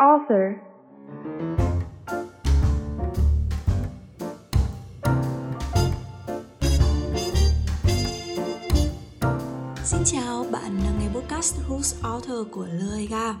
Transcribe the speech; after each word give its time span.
author? 0.00 0.56
Xin 9.84 10.00
chào, 10.04 10.46
bạn 10.52 10.80
đang 10.84 10.98
nghe 11.00 11.08
podcast 11.14 11.54
Who's 11.68 11.94
Author 12.02 12.46
của 12.50 12.66
Loiga. 12.72 13.34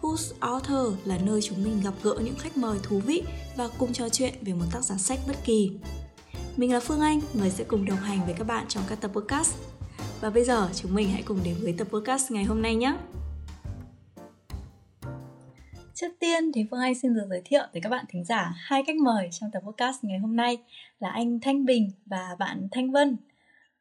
Who's 0.00 0.32
Author 0.40 0.94
là 1.04 1.18
nơi 1.26 1.42
chúng 1.42 1.64
mình 1.64 1.80
gặp 1.84 1.94
gỡ 2.02 2.14
những 2.24 2.34
khách 2.38 2.56
mời 2.56 2.78
thú 2.82 3.00
vị 3.06 3.22
và 3.56 3.68
cùng 3.78 3.92
trò 3.92 4.08
chuyện 4.08 4.34
về 4.42 4.52
một 4.52 4.64
tác 4.72 4.80
giả 4.80 4.96
sách 4.96 5.18
bất 5.28 5.36
kỳ. 5.44 5.70
Mình 6.56 6.72
là 6.72 6.80
Phương 6.80 7.00
Anh, 7.00 7.20
người 7.34 7.50
sẽ 7.50 7.64
cùng 7.64 7.84
đồng 7.84 7.98
hành 7.98 8.20
với 8.24 8.34
các 8.38 8.46
bạn 8.46 8.64
trong 8.68 8.82
các 8.88 9.00
tập 9.00 9.10
podcast. 9.14 9.56
Và 10.20 10.30
bây 10.30 10.44
giờ 10.44 10.68
chúng 10.74 10.94
mình 10.94 11.08
hãy 11.10 11.22
cùng 11.22 11.38
đến 11.44 11.54
với 11.62 11.74
tập 11.78 11.86
podcast 11.90 12.30
ngày 12.30 12.44
hôm 12.44 12.62
nay 12.62 12.74
nhé. 12.74 12.96
Trước 16.00 16.12
tiên 16.20 16.52
thì 16.54 16.66
Phương 16.70 16.80
Anh 16.80 16.94
xin 16.94 17.14
được 17.14 17.26
giới 17.30 17.42
thiệu 17.44 17.62
tới 17.72 17.80
các 17.82 17.88
bạn 17.88 18.04
thính 18.08 18.24
giả 18.24 18.52
hai 18.56 18.82
khách 18.86 18.96
mời 18.96 19.28
trong 19.30 19.50
tập 19.52 19.62
podcast 19.66 20.04
ngày 20.04 20.18
hôm 20.18 20.36
nay 20.36 20.58
là 20.98 21.10
anh 21.10 21.40
Thanh 21.40 21.64
Bình 21.64 21.90
và 22.06 22.36
bạn 22.38 22.68
Thanh 22.72 22.92
Vân. 22.92 23.16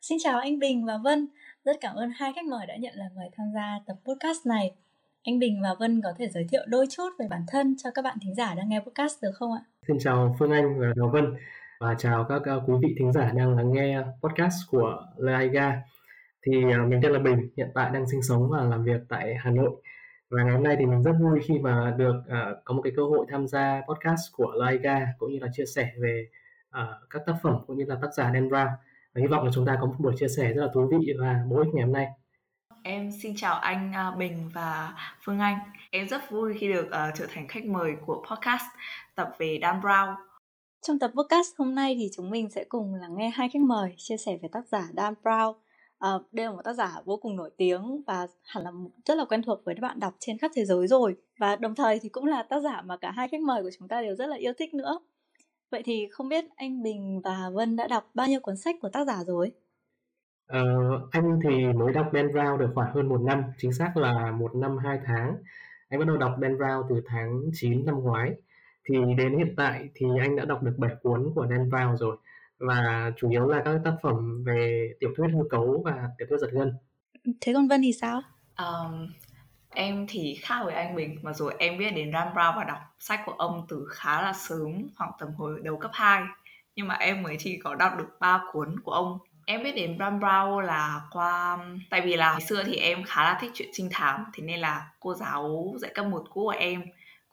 Xin 0.02 0.18
chào 0.24 0.40
anh 0.40 0.60
Bình 0.60 0.86
và 0.86 0.98
Vân, 1.04 1.28
rất 1.66 1.78
cảm 1.82 1.96
ơn 1.96 2.12
hai 2.16 2.34
khách 2.36 2.46
mời 2.46 2.66
đã 2.68 2.76
nhận 2.76 2.94
lời 2.96 3.08
mời 3.16 3.30
tham 3.38 3.48
gia 3.56 3.80
tập 3.88 3.96
podcast 4.06 4.46
này. 4.46 4.72
Anh 5.24 5.40
Bình 5.40 5.62
và 5.64 5.70
Vân 5.80 6.02
có 6.04 6.10
thể 6.18 6.28
giới 6.30 6.46
thiệu 6.52 6.62
đôi 6.68 6.88
chút 6.90 7.10
về 7.20 7.28
bản 7.30 7.42
thân 7.48 7.76
cho 7.84 7.90
các 7.96 8.02
bạn 8.02 8.18
thính 8.22 8.36
giả 8.36 8.56
đang 8.56 8.70
nghe 8.70 8.80
podcast 8.80 9.22
được 9.22 9.32
không 9.34 9.54
ạ? 9.54 9.62
Xin 9.88 9.98
chào 10.00 10.36
Phương 10.40 10.52
Anh 10.52 10.80
và 10.80 10.88
Đào 10.96 11.10
Vân 11.14 11.26
và 11.80 11.96
chào 11.98 12.26
các 12.30 12.42
quý 12.68 12.74
vị 12.82 12.96
thính 13.00 13.14
giả 13.14 13.32
đang 13.36 13.56
lắng 13.56 13.74
nghe 13.74 14.02
podcast 14.22 14.56
của 14.72 15.06
Laiga. 15.18 15.82
Thì 16.46 16.52
à, 16.72 16.78
mình 16.88 17.00
tên 17.04 17.12
là 17.12 17.20
Bình, 17.20 17.50
hiện 17.58 17.68
tại 17.76 17.92
đang 17.94 18.10
sinh 18.12 18.22
sống 18.22 18.50
và 18.52 18.64
làm 18.64 18.84
việc 18.84 19.02
tại 19.10 19.36
Hà 19.40 19.52
Nội. 19.52 19.72
Và 20.30 20.44
ngày 20.44 20.54
hôm 20.54 20.64
nay 20.64 20.76
thì 20.80 20.86
mình 20.86 21.04
rất 21.04 21.14
vui 21.22 21.40
khi 21.46 21.60
mà 21.60 21.94
được 21.98 22.16
uh, 22.18 22.64
có 22.64 22.74
một 22.74 22.82
cái 22.82 22.94
cơ 22.96 23.04
hội 23.04 23.26
tham 23.30 23.48
gia 23.48 23.82
podcast 23.88 24.22
của 24.34 24.52
Laiga 24.56 25.08
cũng 25.20 25.32
như 25.32 25.40
là 25.40 25.48
chia 25.54 25.66
sẻ 25.66 25.92
về 26.02 26.28
uh, 26.70 27.10
các 27.10 27.22
tác 27.26 27.34
phẩm 27.44 27.56
cũng 27.68 27.78
như 27.78 27.86
là 27.88 27.96
tác 28.02 28.14
giả 28.14 28.32
Dan 28.34 28.50
Brown. 28.50 28.70
Và 29.14 29.22
hy 29.22 29.28
vọng 29.28 29.46
là 29.46 29.52
chúng 29.54 29.66
ta 29.66 29.78
có 29.82 29.88
một 29.88 29.96
buổi 30.00 30.14
chia 30.20 30.28
sẻ 30.38 30.54
rất 30.54 30.62
là 30.62 30.72
thú 30.74 30.88
vị 30.92 31.14
và 31.20 31.44
bổ 31.50 31.58
ích 31.58 31.74
ngày 31.74 31.86
hôm 31.86 31.94
nay. 31.94 32.08
Em 32.84 33.12
xin 33.22 33.34
chào 33.36 33.56
anh 33.56 33.94
Bình 34.18 34.50
và 34.54 34.94
Phương 35.24 35.40
Anh. 35.40 35.58
Em 35.92 36.08
rất 36.08 36.32
vui 36.32 36.58
khi 36.60 36.74
được 36.74 36.86
uh, 36.88 37.16
trở 37.16 37.26
thành 37.34 37.48
khách 37.48 37.66
mời 37.66 37.96
của 38.06 38.26
podcast 38.30 38.64
tập 39.16 39.32
về 39.38 39.60
Dan 39.62 39.80
Brown. 39.82 40.16
Trong 40.82 41.00
tập 41.00 41.12
podcast 41.16 41.48
hôm 41.58 41.76
nay 41.76 41.96
thì 42.00 42.10
chúng 42.16 42.30
mình 42.30 42.50
sẽ 42.50 42.64
cùng 42.70 42.96
lắng 42.96 43.18
nghe 43.18 43.30
hai 43.30 43.50
khách 43.54 43.62
mời 43.62 43.94
chia 43.98 44.18
sẻ 44.18 44.38
về 44.42 44.50
tác 44.52 44.68
giả 44.68 44.88
Dan 44.94 45.14
Brown. 45.24 45.54
Uh, 46.06 46.34
đây 46.34 46.46
là 46.46 46.52
một 46.52 46.62
tác 46.64 46.74
giả 46.74 47.02
vô 47.06 47.18
cùng 47.18 47.36
nổi 47.36 47.50
tiếng 47.58 48.02
và 48.08 48.28
hẳn 48.44 48.64
là 48.64 48.72
rất 49.06 49.18
là 49.18 49.26
quen 49.26 49.42
thuộc 49.42 49.66
với 49.66 49.76
các 49.76 49.82
bạn 49.82 50.00
đọc 50.00 50.14
trên 50.20 50.38
khắp 50.38 50.52
thế 50.56 50.66
giới 50.66 50.88
rồi 50.88 51.16
và 51.40 51.56
đồng 51.56 51.76
thời 51.76 52.00
thì 52.00 52.10
cũng 52.10 52.26
là 52.26 52.44
tác 52.44 52.60
giả 52.60 52.82
mà 52.82 52.98
cả 52.98 53.12
hai 53.12 53.28
khách 53.28 53.42
mời 53.42 53.64
của 53.64 53.70
chúng 53.80 53.88
ta 53.88 54.02
đều 54.02 54.16
rất 54.16 54.26
là 54.26 54.36
yêu 54.36 54.54
thích 54.58 54.74
nữa. 54.74 55.00
Vậy 55.72 55.82
thì 55.86 56.08
không 56.12 56.30
biết 56.30 56.46
anh 56.56 56.84
Bình 56.84 57.22
và 57.24 57.50
Vân 57.54 57.76
đã 57.76 57.88
đọc 57.88 58.12
bao 58.14 58.28
nhiêu 58.28 58.40
cuốn 58.40 58.58
sách 58.58 58.76
của 58.82 58.90
tác 58.90 59.08
giả 59.08 59.24
rồi? 59.24 59.52
Ờ, 60.48 60.62
anh 61.12 61.40
thì 61.44 61.74
mới 61.74 61.94
đọc 61.94 62.06
Ben 62.14 62.28
Brown 62.28 62.58
được 62.58 62.70
khoảng 62.76 62.94
hơn 62.96 63.10
một 63.10 63.22
năm, 63.22 63.44
chính 63.58 63.74
xác 63.74 63.98
là 63.98 64.32
một 64.32 64.56
năm 64.56 64.78
hai 64.78 65.00
tháng. 65.06 65.36
Anh 65.90 66.00
bắt 66.00 66.06
đầu 66.08 66.18
đọc 66.18 66.32
Ben 66.40 66.58
Brown 66.58 66.84
từ 66.90 67.02
tháng 67.06 67.42
9 67.54 67.86
năm 67.86 68.00
ngoái. 68.00 68.32
Thì 68.90 68.96
đến 69.18 69.38
hiện 69.38 69.54
tại 69.58 69.90
thì 69.96 70.06
anh 70.20 70.36
đã 70.36 70.46
đọc 70.46 70.64
được 70.64 70.76
7 70.78 70.92
cuốn 71.02 71.32
của 71.36 71.48
Dan 71.50 71.70
Brown 71.70 71.96
rồi 71.96 72.18
và 72.60 73.12
chủ 73.18 73.30
yếu 73.30 73.48
là 73.48 73.62
các 73.66 73.82
tác 73.84 73.96
phẩm 74.02 74.44
về 74.44 74.90
tiểu 75.00 75.10
thuyết 75.18 75.28
hư 75.34 75.44
cấu 75.50 75.82
và 75.86 76.10
tiểu 76.18 76.28
thuyết 76.30 76.38
giật 76.38 76.50
gân. 76.52 76.74
Thế 77.42 77.54
còn 77.54 77.68
Vân 77.68 77.82
thì 77.82 77.94
sao? 77.94 78.22
Um, 78.58 79.08
em 79.70 80.06
thì 80.10 80.38
khác 80.42 80.62
với 80.66 80.74
anh 80.74 80.96
Bình. 80.96 81.16
Mà 81.22 81.34
rồi 81.34 81.56
em 81.60 81.78
biết 81.78 81.92
đến 81.96 82.12
Dan 82.14 82.34
Brown 82.34 82.58
và 82.58 82.64
đọc 82.64 82.80
sách 83.00 83.20
của 83.26 83.32
ông 83.32 83.66
từ 83.70 83.88
khá 83.90 84.22
là 84.22 84.34
sớm 84.34 84.88
khoảng 84.96 85.12
tầm 85.20 85.30
hồi 85.34 85.60
đầu 85.64 85.78
cấp 85.78 85.92
2 85.94 86.24
nhưng 86.76 86.88
mà 86.88 86.96
em 86.96 87.24
mới 87.24 87.36
chỉ 87.40 87.60
có 87.64 87.76
đọc 87.76 87.92
được 87.98 88.18
ba 88.20 88.42
cuốn 88.52 88.80
của 88.80 88.92
ông. 88.92 89.20
Em 89.46 89.64
biết 89.64 89.76
đến 89.76 89.98
Dan 90.00 90.20
Brown 90.20 90.60
là 90.60 91.02
qua 91.12 91.58
tại 91.90 92.02
vì 92.02 92.16
là 92.16 92.32
hồi 92.32 92.42
xưa 92.42 92.64
thì 92.64 92.76
em 92.76 93.04
khá 93.04 93.24
là 93.24 93.38
thích 93.42 93.52
chuyện 93.54 93.70
trinh 93.74 93.90
thám. 93.92 94.26
Thế 94.34 94.44
nên 94.44 94.60
là 94.60 94.92
cô 95.00 95.14
giáo 95.14 95.74
dạy 95.78 95.92
cấp 95.96 96.06
một 96.06 96.24
cũ 96.30 96.42
của 96.44 96.50
em 96.50 96.82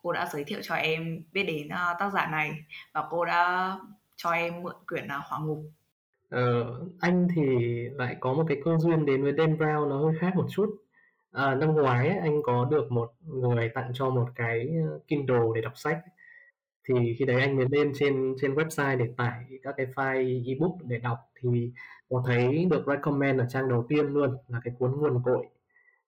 cô 0.02 0.12
đã 0.12 0.28
giới 0.32 0.44
thiệu 0.44 0.60
cho 0.62 0.74
em 0.74 1.22
biết 1.32 1.42
đến 1.42 1.66
uh, 1.66 1.98
tác 1.98 2.10
giả 2.12 2.26
này. 2.26 2.52
Và 2.92 3.04
cô 3.10 3.24
đã 3.24 3.76
cho 4.16 4.30
em 4.30 4.62
mượn 4.62 4.74
quyển 4.86 5.06
là 5.06 5.18
Hỏa 5.18 5.38
ngục. 5.38 5.58
Ờ, 6.28 6.74
anh 7.00 7.28
thì 7.34 7.42
lại 7.88 8.16
có 8.20 8.34
một 8.34 8.44
cái 8.48 8.60
cơ 8.64 8.78
duyên 8.78 9.06
đến 9.06 9.22
với 9.22 9.32
Dan 9.38 9.56
Brown 9.56 9.88
nó 9.88 9.98
hơi 9.98 10.14
khác 10.20 10.32
một 10.36 10.46
chút. 10.50 10.76
À, 11.32 11.54
năm 11.54 11.74
ngoái 11.74 12.08
ấy, 12.08 12.18
anh 12.18 12.42
có 12.42 12.68
được 12.70 12.92
một 12.92 13.12
người 13.26 13.68
tặng 13.74 13.90
cho 13.94 14.10
một 14.10 14.26
cái 14.34 14.68
ờ, 14.90 15.00
Kindle 15.08 15.46
để 15.54 15.60
đọc 15.60 15.72
sách. 15.76 15.98
Thì 16.88 17.14
khi 17.18 17.24
đấy 17.24 17.40
anh 17.40 17.56
mới 17.56 17.66
lên 17.70 17.92
trên 17.94 18.34
trên 18.40 18.54
website 18.54 18.98
để 18.98 19.06
tải 19.16 19.44
các 19.62 19.74
cái 19.76 19.86
file 19.86 20.48
ebook 20.48 20.72
để 20.84 20.98
đọc 20.98 21.18
thì 21.40 21.72
có 22.08 22.22
thấy 22.26 22.64
được 22.70 22.84
recommend 22.86 23.40
ở 23.40 23.46
trang 23.48 23.68
đầu 23.68 23.86
tiên 23.88 24.06
luôn 24.06 24.36
là 24.48 24.60
cái 24.64 24.74
cuốn 24.78 24.92
nguồn 24.92 25.22
cội 25.24 25.46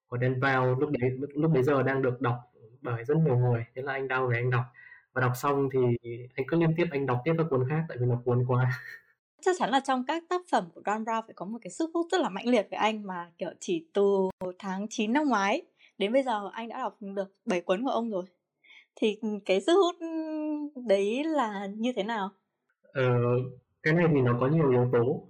của 0.07 0.17
Dan 0.17 0.39
Brown 0.39 0.79
lúc 0.79 0.89
đấy 0.99 1.11
lúc 1.35 1.51
bây 1.51 1.63
giờ 1.63 1.83
đang 1.83 2.01
được 2.01 2.21
đọc 2.21 2.35
bởi 2.81 3.03
rất 3.05 3.17
nhiều 3.17 3.37
người 3.37 3.65
thế 3.75 3.81
là 3.81 3.93
anh 3.93 4.07
đau 4.07 4.23
rồi 4.23 4.35
anh 4.35 4.49
đọc 4.49 4.63
và 5.17 5.21
đọc 5.21 5.31
xong 5.35 5.69
thì 5.73 5.79
anh 6.35 6.45
cứ 6.47 6.57
liên 6.57 6.73
tiếp 6.77 6.85
anh 6.91 7.05
đọc 7.05 7.21
tiếp 7.25 7.33
các 7.37 7.47
cuốn 7.49 7.69
khác 7.69 7.85
tại 7.89 7.97
vì 8.01 8.05
nó 8.05 8.21
cuốn 8.25 8.45
quá 8.47 8.71
chắc 9.41 9.55
chắn 9.59 9.69
là 9.69 9.79
trong 9.79 10.05
các 10.07 10.23
tác 10.29 10.41
phẩm 10.51 10.69
của 10.75 10.81
Dan 10.85 11.03
Brown 11.03 11.21
phải 11.21 11.33
có 11.35 11.45
một 11.45 11.57
cái 11.61 11.71
sức 11.71 11.89
hút 11.93 12.07
rất 12.11 12.21
là 12.21 12.29
mạnh 12.29 12.47
liệt 12.47 12.67
với 12.71 12.77
anh 12.77 13.07
mà 13.07 13.31
kiểu 13.37 13.49
chỉ 13.59 13.85
từ 13.93 14.29
tháng 14.59 14.87
9 14.89 15.13
năm 15.13 15.23
ngoái 15.27 15.61
đến 15.97 16.13
bây 16.13 16.23
giờ 16.23 16.49
anh 16.53 16.67
đã 16.67 16.77
đọc 16.77 16.97
được 16.99 17.35
7 17.45 17.61
cuốn 17.61 17.83
của 17.83 17.89
ông 17.89 18.09
rồi 18.09 18.23
thì 18.95 19.19
cái 19.45 19.61
sức 19.61 19.73
hút 19.73 19.95
đấy 20.87 21.23
là 21.23 21.67
như 21.75 21.93
thế 21.95 22.03
nào? 22.03 22.29
Ờ, 22.81 23.03
cái 23.83 23.93
này 23.93 24.05
thì 24.09 24.21
nó 24.21 24.37
có 24.39 24.47
nhiều 24.47 24.69
yếu 24.71 24.89
tố. 24.91 25.27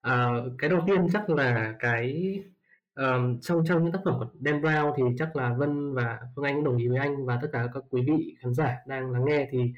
À, 0.00 0.30
cái 0.58 0.70
đầu 0.70 0.80
tiên 0.86 1.06
chắc 1.12 1.30
là 1.30 1.74
cái 1.78 2.34
um, 2.96 3.38
trong 3.40 3.64
trong 3.64 3.82
những 3.82 3.92
tác 3.92 4.00
phẩm 4.04 4.14
của 4.18 4.26
Dan 4.40 4.60
Brown 4.60 4.92
thì 4.96 5.02
chắc 5.18 5.36
là 5.36 5.54
Vân 5.54 5.94
và 5.94 6.18
Phương 6.36 6.44
Anh 6.44 6.54
cũng 6.54 6.64
đồng 6.64 6.76
ý 6.76 6.88
với 6.88 6.98
anh 6.98 7.26
và 7.26 7.38
tất 7.42 7.48
cả 7.52 7.68
các 7.74 7.84
quý 7.90 8.02
vị 8.06 8.36
khán 8.40 8.54
giả 8.54 8.76
đang 8.86 9.10
lắng 9.10 9.24
nghe 9.24 9.48
thì 9.50 9.72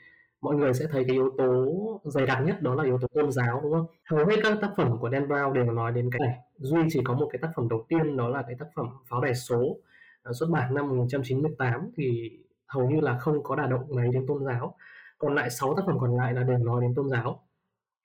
mọi 0.44 0.56
người 0.56 0.74
sẽ 0.74 0.86
thấy 0.90 1.04
cái 1.04 1.12
yếu 1.12 1.30
tố 1.38 1.66
dày 2.04 2.26
đặc 2.26 2.38
nhất 2.44 2.62
đó 2.62 2.74
là 2.74 2.84
yếu 2.84 2.98
tố 2.98 3.08
tôn 3.14 3.32
giáo 3.32 3.60
đúng 3.62 3.72
không? 3.72 3.86
Hầu 4.04 4.26
hết 4.26 4.36
các 4.42 4.58
tác 4.60 4.70
phẩm 4.76 4.98
của 4.98 5.10
Dan 5.10 5.28
Brown 5.28 5.52
đều 5.52 5.64
nói 5.64 5.92
đến 5.92 6.10
cái 6.12 6.20
này. 6.28 6.38
Duy 6.58 6.80
chỉ 6.90 7.00
có 7.04 7.14
một 7.14 7.28
cái 7.32 7.38
tác 7.42 7.50
phẩm 7.56 7.68
đầu 7.68 7.86
tiên 7.88 8.16
đó 8.16 8.28
là 8.28 8.42
cái 8.42 8.56
tác 8.58 8.66
phẩm 8.74 8.86
Pháo 9.08 9.20
đài 9.20 9.34
số 9.34 9.76
ờ, 10.22 10.32
xuất 10.32 10.50
bản 10.50 10.74
năm 10.74 10.88
1998 10.88 11.90
thì 11.96 12.30
hầu 12.66 12.90
như 12.90 13.00
là 13.00 13.18
không 13.18 13.42
có 13.42 13.56
đả 13.56 13.66
động 13.66 13.84
mấy 13.88 14.08
đến 14.12 14.26
tôn 14.26 14.44
giáo. 14.44 14.76
Còn 15.18 15.34
lại 15.34 15.50
6 15.50 15.74
tác 15.76 15.82
phẩm 15.86 15.98
còn 16.00 16.16
lại 16.16 16.32
là 16.32 16.42
đều 16.42 16.58
nói 16.58 16.82
đến 16.82 16.94
tôn 16.94 17.10
giáo. 17.10 17.46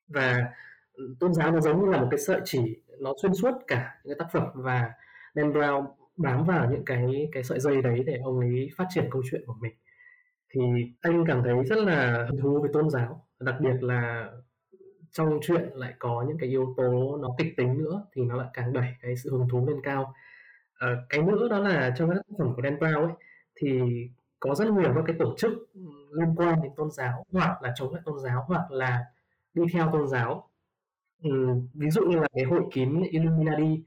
Và 0.07 0.45
ừ, 0.93 1.15
tôn 1.19 1.33
giáo 1.33 1.51
nó 1.51 1.59
giống 1.59 1.85
như 1.85 1.91
là 1.91 2.01
một 2.01 2.07
cái 2.11 2.19
sợi 2.19 2.41
chỉ 2.45 2.77
nó 2.99 3.13
xuyên 3.21 3.33
suốt 3.33 3.51
cả 3.67 3.99
những 4.03 4.17
cái 4.17 4.25
tác 4.25 4.31
phẩm 4.31 4.47
và 4.53 4.91
Dan 5.35 5.53
Brown 5.53 5.85
bám 6.17 6.45
vào 6.45 6.71
những 6.71 6.85
cái 6.85 7.29
cái 7.31 7.43
sợi 7.43 7.59
dây 7.59 7.81
đấy 7.81 8.03
để 8.05 8.17
ông 8.23 8.39
ấy 8.39 8.69
phát 8.77 8.85
triển 8.89 9.07
câu 9.11 9.21
chuyện 9.31 9.43
của 9.45 9.55
mình. 9.61 9.73
Thì 10.49 10.61
anh 11.01 11.25
cảm 11.27 11.43
thấy 11.43 11.63
rất 11.63 11.77
là 11.77 12.25
hứng 12.29 12.41
thú 12.41 12.59
với 12.61 12.69
tôn 12.73 12.89
giáo 12.89 13.25
đặc 13.39 13.55
biệt 13.61 13.83
là 13.83 14.31
trong 15.11 15.39
chuyện 15.41 15.69
lại 15.73 15.93
có 15.99 16.25
những 16.27 16.37
cái 16.37 16.49
yếu 16.49 16.73
tố 16.77 17.17
nó 17.21 17.29
kịch 17.37 17.53
tính 17.57 17.77
nữa 17.77 18.05
thì 18.13 18.21
nó 18.23 18.35
lại 18.35 18.47
càng 18.53 18.73
đẩy 18.73 18.87
cái 19.01 19.15
sự 19.15 19.31
hứng 19.31 19.47
thú 19.49 19.67
lên 19.67 19.81
cao. 19.83 20.13
À, 20.73 20.87
cái 21.09 21.21
nữa 21.21 21.47
đó 21.49 21.59
là 21.59 21.93
trong 21.97 22.09
các 22.09 22.15
tác 22.15 22.35
phẩm 22.37 22.53
của 22.55 22.61
Dan 22.61 22.77
Brown 22.77 23.01
ấy 23.05 23.13
thì 23.55 23.81
có 24.39 24.55
rất 24.55 24.67
nhiều 24.67 24.91
các 24.95 25.03
cái 25.07 25.15
tổ 25.19 25.35
chức 25.37 25.51
liên 26.11 26.35
quan 26.35 26.61
đến 26.61 26.71
tôn 26.75 26.91
giáo 26.91 27.25
hoặc 27.31 27.63
là 27.63 27.73
chống 27.75 27.93
lại 27.93 28.01
tôn 28.05 28.19
giáo 28.19 28.43
hoặc 28.47 28.71
là 28.71 29.05
đi 29.53 29.63
theo 29.73 29.89
tôn 29.93 30.07
giáo 30.07 30.48
ừ, 31.23 31.29
ví 31.73 31.89
dụ 31.89 32.01
như 32.05 32.15
là 32.15 32.27
cái 32.33 32.43
hội 32.43 32.61
kín 32.71 33.01
Illuminati 33.11 33.83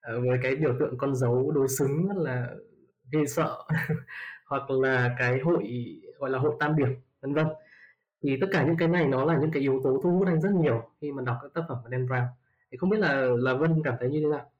ờ, 0.00 0.20
với 0.20 0.38
cái 0.42 0.56
biểu 0.56 0.76
tượng 0.80 0.98
con 0.98 1.14
dấu 1.14 1.50
đối 1.50 1.68
xứng 1.68 2.08
rất 2.08 2.16
là 2.16 2.50
ghê 3.12 3.26
sợ 3.26 3.58
hoặc 4.46 4.70
là 4.70 5.14
cái 5.18 5.38
hội 5.40 5.64
gọi 6.18 6.30
là 6.30 6.38
hội 6.38 6.56
tam 6.60 6.76
điểm 6.76 6.88
vân 7.20 7.34
vân. 7.34 7.46
Thì 8.22 8.36
tất 8.40 8.46
cả 8.52 8.64
những 8.64 8.76
cái 8.76 8.88
này 8.88 9.06
nó 9.06 9.24
là 9.24 9.38
những 9.40 9.50
cái 9.50 9.62
yếu 9.62 9.80
tố 9.84 10.00
thu 10.02 10.10
hút 10.10 10.26
anh 10.26 10.40
rất 10.40 10.52
nhiều 10.52 10.90
khi 11.00 11.12
mà 11.12 11.22
đọc 11.22 11.36
các 11.42 11.50
tác 11.54 11.62
phẩm 11.68 11.78
của 11.82 11.88
Dan 11.90 12.06
Brown. 12.06 12.26
Thì 12.70 12.76
không 12.76 12.90
biết 12.90 12.98
là 12.98 13.26
là 13.38 13.54
Vân 13.54 13.82
cảm 13.84 13.94
thấy 14.00 14.08
như 14.08 14.20
thế 14.20 14.26
nào? 14.26 14.50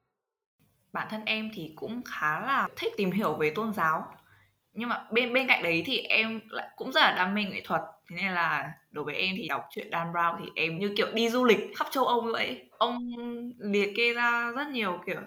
Bản 0.93 1.07
thân 1.11 1.21
em 1.25 1.49
thì 1.53 1.73
cũng 1.75 2.01
khá 2.05 2.39
là 2.39 2.67
thích 2.75 2.93
tìm 2.97 3.11
hiểu 3.11 3.35
về 3.35 3.51
tôn 3.55 3.73
giáo 3.73 4.13
nhưng 4.73 4.89
mà 4.89 5.03
bên 5.11 5.33
bên 5.33 5.47
cạnh 5.47 5.63
đấy 5.63 5.83
thì 5.85 5.97
em 5.97 6.39
lại 6.49 6.69
cũng 6.75 6.91
rất 6.91 7.01
là 7.01 7.11
đam 7.11 7.35
mê 7.35 7.43
nghệ 7.43 7.61
thuật. 7.65 7.81
Thế 8.09 8.15
nên 8.15 8.31
là 8.31 8.71
đối 8.91 9.03
với 9.05 9.15
em 9.15 9.35
thì 9.37 9.47
đọc 9.47 9.63
truyện 9.69 9.87
Dan 9.91 10.11
Brown 10.11 10.35
thì 10.39 10.45
em 10.55 10.79
như 10.79 10.93
kiểu 10.97 11.07
đi 11.13 11.29
du 11.29 11.45
lịch 11.45 11.59
khắp 11.75 11.87
châu 11.91 12.05
Âu 12.05 12.21
như 12.21 12.31
vậy. 12.31 12.69
Ông 12.77 13.13
liệt 13.59 13.93
kê 13.97 14.13
ra 14.13 14.51
rất 14.55 14.67
nhiều 14.67 14.99
kiểu 15.05 15.19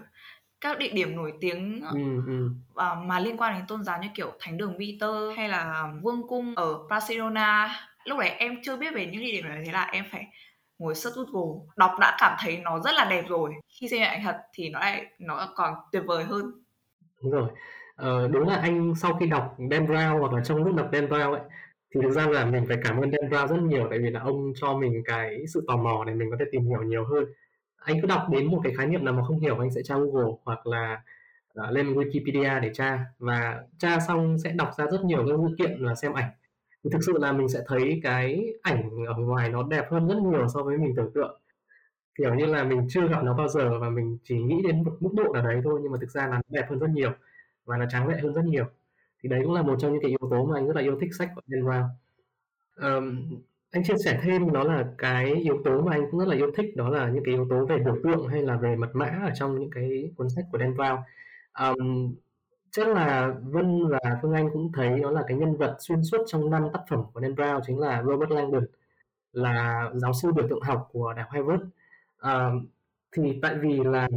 các 0.61 0.79
địa 0.79 0.89
điểm 0.89 1.17
nổi 1.17 1.33
tiếng 1.41 1.81
ừ, 1.93 2.23
ừ. 2.27 2.51
Uh, 2.71 3.05
mà 3.07 3.21
liên 3.21 3.37
quan 3.37 3.55
đến 3.55 3.65
tôn 3.69 3.85
giáo 3.85 4.03
như 4.03 4.09
kiểu 4.15 4.33
thánh 4.41 4.57
đường 4.57 4.79
Peter 4.79 5.37
hay 5.37 5.49
là 5.49 5.89
vương 6.03 6.29
cung 6.29 6.55
ở 6.55 6.79
Barcelona. 6.89 7.81
Lúc 8.05 8.19
đấy 8.19 8.29
em 8.29 8.63
chưa 8.63 8.77
biết 8.77 8.95
về 8.95 9.07
những 9.07 9.21
địa 9.21 9.33
điểm 9.33 9.49
này 9.49 9.63
thế 9.67 9.73
là 9.73 9.85
em 9.93 10.05
phải 10.13 10.27
ngồi 10.79 10.95
search 10.95 11.17
Google 11.17 11.67
đọc 11.77 11.93
đã 12.01 12.17
cảm 12.19 12.37
thấy 12.41 12.57
nó 12.57 12.81
rất 12.81 12.95
là 12.95 13.05
đẹp 13.05 13.25
rồi. 13.29 13.53
Khi 13.69 13.89
xem 13.89 14.03
ảnh 14.03 14.23
thật 14.25 14.37
thì 14.53 14.69
nó 14.69 14.81
lại 14.81 15.07
nó 15.19 15.49
còn 15.55 15.75
tuyệt 15.93 16.03
vời 16.07 16.25
hơn. 16.25 16.45
Đúng 17.23 17.33
rồi 17.33 17.51
Ờ, 17.95 18.29
đúng 18.29 18.49
là 18.49 18.57
anh 18.57 18.95
sau 18.95 19.15
khi 19.15 19.27
đọc 19.27 19.57
Dan 19.71 19.87
Brown 19.87 20.21
hoặc 20.21 20.33
là 20.33 20.45
trong 20.45 20.65
lúc 20.65 20.77
đọc 20.77 20.89
Dan 20.93 21.07
Brown 21.07 21.33
ấy 21.33 21.41
thì 21.95 22.01
thực 22.03 22.11
ra 22.11 22.27
là 22.27 22.45
mình 22.45 22.65
phải 22.69 22.77
cảm 22.85 22.97
ơn 23.01 23.11
Dan 23.11 23.31
Brown 23.31 23.47
rất 23.47 23.57
nhiều 23.63 23.87
tại 23.91 23.99
vì 23.99 24.11
là 24.11 24.21
ông 24.21 24.53
cho 24.57 24.75
mình 24.79 25.03
cái 25.05 25.45
sự 25.55 25.65
tò 25.69 25.77
mò 25.77 26.05
để 26.07 26.15
mình 26.15 26.31
có 26.31 26.37
thể 26.41 26.45
tìm 26.53 26.65
hiểu 26.67 26.83
nhiều 26.83 27.05
hơn. 27.05 27.25
Anh 27.77 28.01
cứ 28.01 28.07
đọc 28.07 28.27
đến 28.31 28.47
một 28.47 28.61
cái 28.65 28.73
khái 28.77 28.87
niệm 28.87 29.05
nào 29.05 29.15
mà 29.15 29.23
không 29.25 29.41
hiểu 29.41 29.59
anh 29.59 29.71
sẽ 29.71 29.83
tra 29.83 29.95
Google 29.97 30.33
hoặc 30.45 30.67
là 30.67 31.03
uh, 31.61 31.73
lên 31.73 31.95
Wikipedia 31.95 32.61
để 32.61 32.71
tra 32.75 33.05
và 33.19 33.63
tra 33.79 33.99
xong 34.01 34.39
sẽ 34.39 34.53
đọc 34.53 34.71
ra 34.79 34.87
rất 34.87 35.05
nhiều 35.05 35.27
các 35.29 35.37
dữ 35.39 35.55
kiện 35.59 35.79
là 35.79 35.95
xem 35.95 36.13
ảnh. 36.13 36.31
Thì 36.85 36.91
thực 36.93 37.01
sự 37.07 37.13
là 37.19 37.33
mình 37.33 37.49
sẽ 37.49 37.61
thấy 37.67 38.01
cái 38.03 38.45
ảnh 38.63 38.91
ở 39.09 39.15
ngoài 39.15 39.51
nó 39.51 39.63
đẹp 39.63 39.85
hơn 39.91 40.09
rất 40.09 40.17
nhiều 40.17 40.49
so 40.55 40.63
với 40.63 40.79
mình 40.79 40.95
tưởng 40.97 41.11
tượng 41.15 41.41
kiểu 42.19 42.35
như 42.35 42.47
là 42.47 42.65
mình 42.65 42.87
chưa 42.91 43.09
gặp 43.09 43.25
nó 43.25 43.35
bao 43.35 43.49
giờ 43.49 43.79
và 43.79 43.91
mình 43.91 44.19
chỉ 44.25 44.39
nghĩ 44.43 44.63
đến 44.65 44.85
một 44.85 44.97
mức 45.01 45.11
độ 45.15 45.33
nào 45.35 45.43
đấy 45.43 45.61
thôi 45.65 45.81
nhưng 45.83 45.93
mà 45.93 45.99
thực 46.01 46.11
ra 46.11 46.23
là 46.27 46.37
nó 46.37 46.43
đẹp 46.49 46.67
hơn 46.71 46.79
rất 46.79 46.91
nhiều 46.91 47.13
và 47.65 47.77
nó 47.77 47.87
tráng 47.91 48.09
lệ 48.09 48.19
hơn 48.23 48.35
rất 48.35 48.45
nhiều. 48.45 48.65
Thì 49.23 49.29
đấy 49.29 49.41
cũng 49.45 49.55
là 49.55 49.63
một 49.63 49.77
trong 49.79 49.93
những 49.93 50.03
cái 50.03 50.11
yếu 50.11 50.29
tố 50.31 50.45
mà 50.47 50.59
anh 50.59 50.67
rất 50.67 50.77
là 50.77 50.83
yêu 50.83 50.99
thích 51.01 51.11
sách 51.19 51.31
của 51.35 51.41
Dan 51.47 51.63
Brown. 51.63 51.87
Um, 52.77 53.37
anh 53.71 53.85
chia 53.85 53.95
sẻ 54.05 54.21
thêm 54.23 54.53
đó 54.53 54.65
là 54.65 54.85
cái 54.99 55.35
yếu 55.35 55.63
tố 55.65 55.83
mà 55.83 55.93
anh 55.93 56.11
cũng 56.11 56.21
rất 56.21 56.29
là 56.29 56.37
yêu 56.37 56.51
thích 56.57 56.77
đó 56.77 56.89
là 56.89 57.09
những 57.09 57.25
cái 57.25 57.35
yếu 57.35 57.47
tố 57.51 57.67
về 57.67 57.79
biểu 57.79 57.97
tượng 58.05 58.29
hay 58.29 58.43
là 58.43 58.57
về 58.57 58.77
mật 58.77 58.91
mã 58.93 59.21
ở 59.25 59.31
trong 59.35 59.61
những 59.61 59.71
cái 59.71 60.13
cuốn 60.17 60.31
sách 60.31 60.45
của 60.53 60.59
Dan 60.59 60.75
Brown. 60.75 60.99
Um, 61.61 62.15
chắc 62.71 62.89
là 62.89 63.35
Vân 63.43 63.89
và 63.89 64.19
Phương 64.23 64.33
Anh 64.33 64.51
cũng 64.53 64.73
thấy 64.73 65.01
đó 65.01 65.11
là 65.11 65.23
cái 65.29 65.37
nhân 65.37 65.57
vật 65.57 65.77
xuyên 65.79 66.03
suốt 66.05 66.25
trong 66.27 66.51
năm 66.51 66.69
tác 66.73 66.81
phẩm 66.91 67.03
của 67.13 67.21
Dan 67.21 67.35
Brown 67.35 67.61
chính 67.67 67.79
là 67.79 68.03
Robert 68.03 68.31
Langdon 68.31 68.67
là 69.33 69.91
giáo 69.95 70.13
sư 70.13 70.33
biểu 70.33 70.49
tượng 70.49 70.61
học 70.61 70.89
của 70.93 71.13
Đại 71.17 71.25
học 71.25 71.33
Harvard. 71.33 71.63
Um, 72.23 72.67
thì 73.13 73.39
tại 73.43 73.55
vì 73.55 73.81
là 73.85 74.09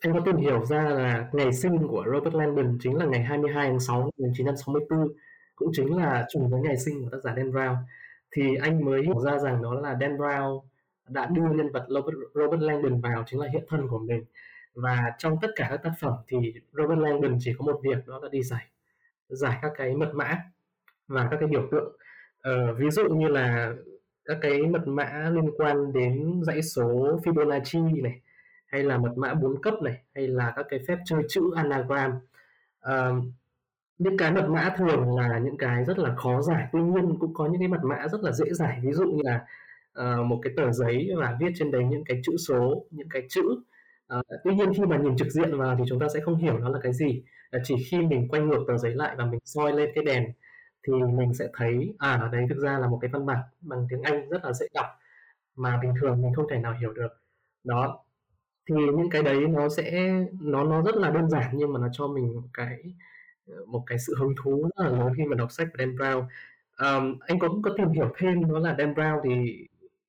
anh 0.00 0.12
có 0.12 0.20
tìm 0.24 0.36
hiểu 0.36 0.64
ra 0.64 0.82
là 0.82 1.28
ngày 1.32 1.52
sinh 1.52 1.88
của 1.88 2.04
Robert 2.12 2.34
Langdon 2.34 2.78
chính 2.80 2.96
là 2.96 3.04
ngày 3.06 3.22
22 3.22 3.68
tháng 3.68 3.80
6 3.80 4.00
năm 4.00 4.10
1964 4.18 5.08
cũng 5.56 5.70
chính 5.72 5.96
là 5.96 6.26
trùng 6.32 6.50
với 6.50 6.60
ngày 6.60 6.76
sinh 6.76 7.04
của 7.04 7.10
tác 7.10 7.18
giả 7.24 7.34
Dan 7.36 7.50
Brown. 7.50 7.76
Thì 8.30 8.56
anh 8.56 8.84
mới 8.84 9.02
hiểu 9.02 9.20
ra 9.20 9.38
rằng 9.38 9.62
đó 9.62 9.74
là 9.74 9.96
Dan 10.00 10.16
Brown 10.16 10.60
đã 11.08 11.26
đưa 11.26 11.42
nhân 11.42 11.72
vật 11.72 11.86
Robert, 11.88 12.16
Robert 12.34 12.62
Langdon 12.62 13.00
vào 13.00 13.24
chính 13.26 13.40
là 13.40 13.48
hiện 13.52 13.64
thân 13.68 13.88
của 13.88 13.98
mình. 13.98 14.24
Và 14.74 14.98
trong 15.18 15.36
tất 15.42 15.48
cả 15.56 15.66
các 15.70 15.80
tác 15.82 15.92
phẩm 16.00 16.14
thì 16.28 16.54
Robert 16.72 16.98
Langdon 16.98 17.38
chỉ 17.40 17.52
có 17.58 17.64
một 17.64 17.80
việc 17.82 18.06
đó 18.06 18.18
là 18.22 18.28
đi 18.28 18.42
giải 18.42 18.66
giải 19.28 19.58
các 19.62 19.72
cái 19.76 19.94
mật 19.94 20.10
mã 20.14 20.38
và 21.08 21.28
các 21.30 21.36
cái 21.40 21.48
biểu 21.48 21.68
tượng. 21.70 21.96
Ờ, 22.40 22.74
ví 22.74 22.90
dụ 22.90 23.08
như 23.08 23.28
là 23.28 23.74
các 24.24 24.38
cái 24.40 24.62
mật 24.62 24.86
mã 24.86 25.30
liên 25.34 25.50
quan 25.56 25.92
đến 25.92 26.40
dãy 26.42 26.62
số 26.62 27.20
Fibonacci 27.24 28.02
này 28.02 28.20
hay 28.76 28.84
là 28.84 28.98
mật 28.98 29.12
mã 29.16 29.34
4 29.34 29.62
cấp 29.62 29.74
này 29.82 30.02
hay 30.14 30.26
là 30.28 30.52
các 30.56 30.66
cái 30.68 30.80
phép 30.88 30.98
chơi 31.04 31.22
chữ 31.28 31.42
anagram. 31.56 32.12
À, 32.80 33.10
những 33.98 34.16
cái 34.16 34.32
mật 34.32 34.48
mã 34.48 34.74
thường 34.78 35.16
là 35.16 35.38
những 35.38 35.56
cái 35.56 35.84
rất 35.84 35.98
là 35.98 36.14
khó 36.14 36.42
giải 36.42 36.68
tuy 36.72 36.82
nhiên 36.82 37.18
cũng 37.18 37.34
có 37.34 37.46
những 37.46 37.60
cái 37.60 37.68
mật 37.68 37.80
mã 37.82 38.08
rất 38.08 38.20
là 38.22 38.32
dễ 38.32 38.44
giải. 38.50 38.78
Ví 38.82 38.92
dụ 38.92 39.04
như 39.04 39.22
là 39.24 39.46
uh, 40.00 40.26
một 40.26 40.40
cái 40.42 40.52
tờ 40.56 40.72
giấy 40.72 41.10
và 41.18 41.36
viết 41.40 41.52
trên 41.58 41.70
đấy 41.70 41.84
những 41.84 42.04
cái 42.04 42.20
chữ 42.24 42.36
số 42.36 42.86
những 42.90 43.08
cái 43.08 43.22
chữ. 43.28 43.42
Uh, 44.18 44.26
tuy 44.44 44.54
nhiên 44.54 44.74
khi 44.74 44.82
mà 44.86 44.96
nhìn 44.96 45.16
trực 45.16 45.28
diện 45.28 45.58
vào 45.58 45.76
thì 45.78 45.84
chúng 45.88 46.00
ta 46.00 46.06
sẽ 46.14 46.20
không 46.20 46.36
hiểu 46.36 46.58
nó 46.58 46.68
là 46.68 46.78
cái 46.82 46.92
gì. 46.92 47.22
Uh, 47.56 47.62
chỉ 47.64 47.74
khi 47.90 48.00
mình 48.00 48.28
quay 48.28 48.42
ngược 48.42 48.64
tờ 48.68 48.78
giấy 48.78 48.94
lại 48.94 49.16
và 49.18 49.24
mình 49.24 49.40
soi 49.44 49.72
lên 49.72 49.90
cái 49.94 50.04
đèn 50.04 50.24
thì 50.86 50.92
mình 50.92 51.34
sẽ 51.34 51.48
thấy 51.54 51.94
à 51.98 52.18
ở 52.22 52.28
đấy 52.28 52.46
thực 52.48 52.58
ra 52.58 52.78
là 52.78 52.88
một 52.88 52.98
cái 53.02 53.10
văn 53.12 53.26
bản 53.26 53.38
bằng 53.60 53.86
tiếng 53.90 54.02
Anh 54.02 54.28
rất 54.28 54.44
là 54.44 54.52
dễ 54.52 54.66
đọc 54.74 54.86
mà 55.56 55.78
bình 55.82 55.92
thường 56.00 56.22
mình 56.22 56.34
không 56.34 56.46
thể 56.50 56.58
nào 56.58 56.74
hiểu 56.80 56.92
được. 56.92 57.08
Đó 57.64 58.05
thì 58.66 58.74
những 58.74 59.10
cái 59.10 59.22
đấy 59.22 59.40
nó 59.48 59.68
sẽ 59.68 60.14
nó 60.40 60.64
nó 60.64 60.82
rất 60.82 60.96
là 60.96 61.10
đơn 61.10 61.30
giản 61.30 61.50
nhưng 61.52 61.72
mà 61.72 61.80
nó 61.80 61.88
cho 61.92 62.08
mình 62.08 62.34
một 62.34 62.48
cái 62.54 62.94
ờ, 63.48 63.64
một 63.66 63.82
cái 63.86 63.98
sự 63.98 64.14
hứng 64.18 64.34
thú 64.42 64.62
rất 64.62 64.84
là 64.84 64.90
lớn 64.90 65.12
khi 65.16 65.24
mà 65.24 65.36
đọc 65.36 65.52
sách 65.52 65.68
của 65.72 65.76
Dan 65.78 65.96
Brown. 65.96 66.24
Um, 66.78 67.18
anh 67.20 67.38
cũng 67.38 67.62
có 67.62 67.70
tìm 67.78 67.88
hiểu 67.88 68.10
thêm 68.18 68.52
đó 68.52 68.58
là 68.58 68.74
Dan 68.78 68.94
Brown 68.94 69.20
thì 69.24 69.66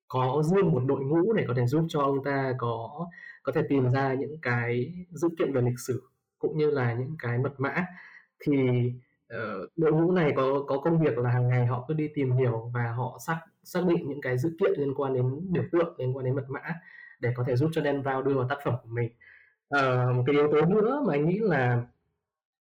có 0.07 0.44
riêng 0.45 0.71
một 0.71 0.81
đội 0.88 1.04
ngũ 1.04 1.33
để 1.33 1.45
có 1.48 1.54
thể 1.57 1.65
giúp 1.68 1.86
cho 1.89 2.01
ông 2.01 2.24
ta 2.24 2.54
có 2.57 3.07
có 3.44 3.51
thể 3.51 3.62
tìm 3.69 3.89
ra 3.89 4.13
những 4.13 4.38
cái 4.42 4.94
dữ 5.09 5.30
kiện 5.39 5.54
về 5.54 5.62
lịch 5.62 5.80
sử 5.80 6.04
cũng 6.39 6.57
như 6.57 6.71
là 6.71 6.94
những 6.94 7.15
cái 7.19 7.38
mật 7.38 7.54
mã. 7.59 7.86
Thì 8.39 8.54
uh, 9.33 9.69
đội 9.75 9.92
ngũ 9.92 10.12
này 10.12 10.33
có 10.36 10.63
có 10.68 10.77
công 10.80 11.00
việc 11.00 11.18
là 11.18 11.30
hàng 11.31 11.48
ngày 11.50 11.65
họ 11.65 11.86
cứ 11.88 11.94
đi 11.94 12.07
tìm 12.15 12.31
hiểu 12.31 12.71
và 12.74 12.92
họ 12.92 13.19
xác 13.27 13.39
xác 13.63 13.81
định 13.88 14.09
những 14.09 14.21
cái 14.21 14.38
dữ 14.38 14.56
kiện 14.59 14.71
liên 14.77 14.94
quan 14.95 15.13
đến 15.13 15.48
biểu 15.51 15.63
tượng 15.71 15.95
liên 15.98 16.18
quan 16.18 16.25
đến 16.25 16.36
mật 16.36 16.45
mã 16.50 16.62
để 17.19 17.29
có 17.35 17.43
thể 17.47 17.55
giúp 17.55 17.69
cho 17.73 17.81
Dan 17.81 18.01
Brown 18.01 18.23
đưa 18.23 18.33
vào 18.33 18.47
tác 18.49 18.57
phẩm 18.63 18.73
của 18.83 18.89
mình. 18.89 19.11
Uh, 19.75 20.15
một 20.15 20.23
cái 20.25 20.35
yếu 20.35 20.51
tố 20.51 20.61
nữa 20.65 21.03
mà 21.07 21.13
anh 21.13 21.25
nghĩ 21.25 21.39
là 21.39 21.83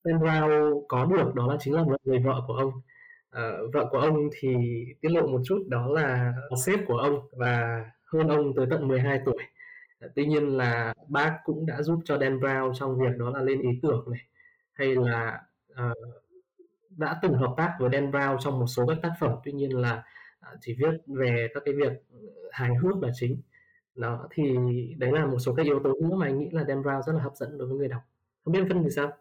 Dan 0.05 0.19
Brown 0.19 0.83
có 0.89 1.05
được 1.05 1.35
đó 1.35 1.47
là 1.47 1.57
chính 1.61 1.75
là 1.75 1.85
người 2.05 2.19
vợ 2.19 2.43
của 2.47 2.55
ông. 2.55 2.73
Uh, 3.37 3.75
vợ 3.75 3.89
của 3.91 3.99
ông 3.99 4.17
thì 4.41 4.57
tiết 5.01 5.09
lộ 5.09 5.27
một 5.27 5.41
chút 5.45 5.65
đó 5.69 5.87
là 5.87 6.35
sếp 6.67 6.81
của 6.87 6.97
ông 6.97 7.29
và 7.33 7.85
hơn 8.05 8.29
ông 8.29 8.55
tới 8.57 8.67
tận 8.71 8.89
12 8.89 9.21
tuổi. 9.25 9.39
Uh, 10.07 10.13
tuy 10.15 10.27
nhiên 10.27 10.57
là 10.57 10.95
bác 11.09 11.39
cũng 11.45 11.67
đã 11.67 11.83
giúp 11.83 12.01
cho 12.05 12.19
Dan 12.19 12.39
Brown 12.39 12.73
trong 12.75 12.99
việc 12.99 13.17
đó 13.19 13.31
là 13.31 13.43
lên 13.43 13.61
ý 13.61 13.81
tưởng 13.83 14.05
này 14.11 14.23
hay 14.73 14.95
là 14.95 15.41
uh, 15.73 15.97
đã 16.97 17.19
từng 17.23 17.35
hợp 17.35 17.55
tác 17.57 17.77
với 17.81 17.91
Dan 17.93 18.11
Brown 18.11 18.37
trong 18.41 18.59
một 18.59 18.67
số 18.67 18.87
các 18.87 18.99
tác 19.03 19.13
phẩm. 19.21 19.33
Tuy 19.45 19.53
nhiên 19.53 19.77
là 19.77 20.03
chỉ 20.61 20.77
viết 20.79 21.01
về 21.07 21.49
các 21.55 21.63
cái 21.65 21.75
việc 21.75 21.93
hài 22.53 22.71
hước 22.75 23.03
là 23.03 23.11
chính 23.15 23.41
đó 23.97 24.27
thì 24.31 24.57
đấy 24.99 25.13
là 25.13 25.27
một 25.27 25.39
số 25.39 25.55
các 25.55 25.63
yếu 25.63 25.81
tố 25.85 25.91
nữa 26.01 26.17
mà 26.17 26.27
anh 26.27 26.39
nghĩ 26.39 26.49
là 26.53 26.65
Dan 26.65 26.83
Brown 26.83 27.03
rất 27.03 27.13
là 27.13 27.23
hấp 27.23 27.37
dẫn 27.37 27.59
đối 27.59 27.69
với 27.69 27.77
người 27.77 27.89
đọc. 27.89 28.03
Không 28.45 28.53
biết 28.53 28.65
phân 28.69 28.83
thì 28.83 28.91
sao? 28.91 29.13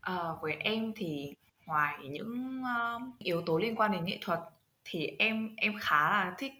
À, 0.00 0.22
với 0.42 0.52
em 0.52 0.92
thì 0.96 1.34
ngoài 1.66 1.94
những 2.10 2.62
uh, 2.62 3.02
yếu 3.18 3.42
tố 3.46 3.58
liên 3.58 3.76
quan 3.76 3.92
đến 3.92 4.04
nghệ 4.04 4.18
thuật 4.22 4.40
thì 4.84 5.06
em 5.18 5.54
em 5.56 5.72
khá 5.80 6.10
là 6.10 6.34
thích 6.38 6.52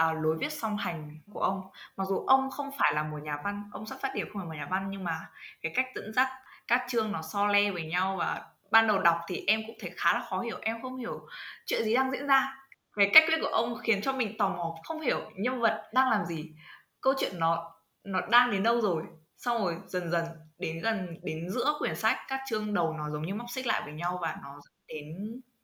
uh, 0.00 0.24
lối 0.24 0.36
viết 0.36 0.52
song 0.52 0.76
hành 0.76 1.18
của 1.32 1.40
ông. 1.40 1.62
Mặc 1.96 2.04
dù 2.08 2.24
ông 2.26 2.50
không 2.50 2.70
phải 2.78 2.92
là 2.94 3.02
một 3.02 3.18
nhà 3.22 3.40
văn 3.44 3.70
ông 3.72 3.86
xuất 3.86 4.00
phát 4.02 4.14
điểm 4.14 4.26
không 4.32 4.42
phải 4.42 4.48
một 4.48 4.54
nhà 4.54 4.68
văn 4.70 4.90
nhưng 4.90 5.04
mà 5.04 5.30
cái 5.62 5.72
cách 5.76 5.86
dẫn 5.94 6.12
dắt 6.12 6.28
các 6.66 6.84
chương 6.88 7.12
nó 7.12 7.22
so 7.22 7.46
le 7.46 7.70
với 7.70 7.84
nhau 7.84 8.16
và 8.16 8.46
ban 8.70 8.86
đầu 8.86 9.02
đọc 9.02 9.16
thì 9.28 9.44
em 9.46 9.60
cũng 9.66 9.76
thấy 9.80 9.90
khá 9.96 10.14
là 10.14 10.24
khó 10.28 10.40
hiểu. 10.40 10.58
Em 10.62 10.82
không 10.82 10.96
hiểu 10.96 11.26
chuyện 11.66 11.84
gì 11.84 11.94
đang 11.94 12.10
diễn 12.12 12.26
ra 12.26 12.65
cái 12.96 13.10
cách 13.14 13.24
viết 13.28 13.36
của 13.40 13.46
ông 13.46 13.78
khiến 13.82 14.02
cho 14.02 14.12
mình 14.12 14.38
tò 14.38 14.48
mò 14.48 14.74
không 14.84 15.00
hiểu 15.00 15.20
nhân 15.36 15.60
vật 15.60 15.82
đang 15.94 16.10
làm 16.10 16.24
gì. 16.24 16.52
Câu 17.00 17.14
chuyện 17.18 17.32
nó 17.38 17.72
nó 18.04 18.20
đang 18.30 18.50
đến 18.50 18.62
đâu 18.62 18.80
rồi? 18.80 19.02
Xong 19.36 19.64
rồi 19.64 19.74
dần 19.86 20.10
dần 20.10 20.24
đến 20.58 20.80
gần 20.82 21.18
đến 21.22 21.50
giữa 21.50 21.74
quyển 21.78 21.94
sách 21.94 22.16
các 22.28 22.40
chương 22.50 22.74
đầu 22.74 22.92
nó 22.92 23.10
giống 23.10 23.22
như 23.22 23.34
móc 23.34 23.50
xích 23.50 23.66
lại 23.66 23.82
với 23.84 23.94
nhau 23.94 24.18
và 24.22 24.36
nó 24.42 24.60
đến 24.88 25.06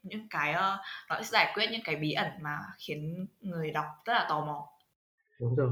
những 0.03 0.29
cái 0.31 0.51
uh, 0.51 0.81
nó 1.09 1.17
sẽ 1.19 1.25
giải 1.25 1.53
quyết 1.55 1.67
những 1.73 1.81
cái 1.85 1.97
bí 1.97 2.13
ẩn 2.13 2.29
mà 2.43 2.59
khiến 2.87 3.27
người 3.41 3.71
đọc 3.71 3.85
rất 4.05 4.13
là 4.13 4.27
tò 4.29 4.41
mò. 4.41 4.69
Đúng 5.41 5.55
rồi. 5.55 5.71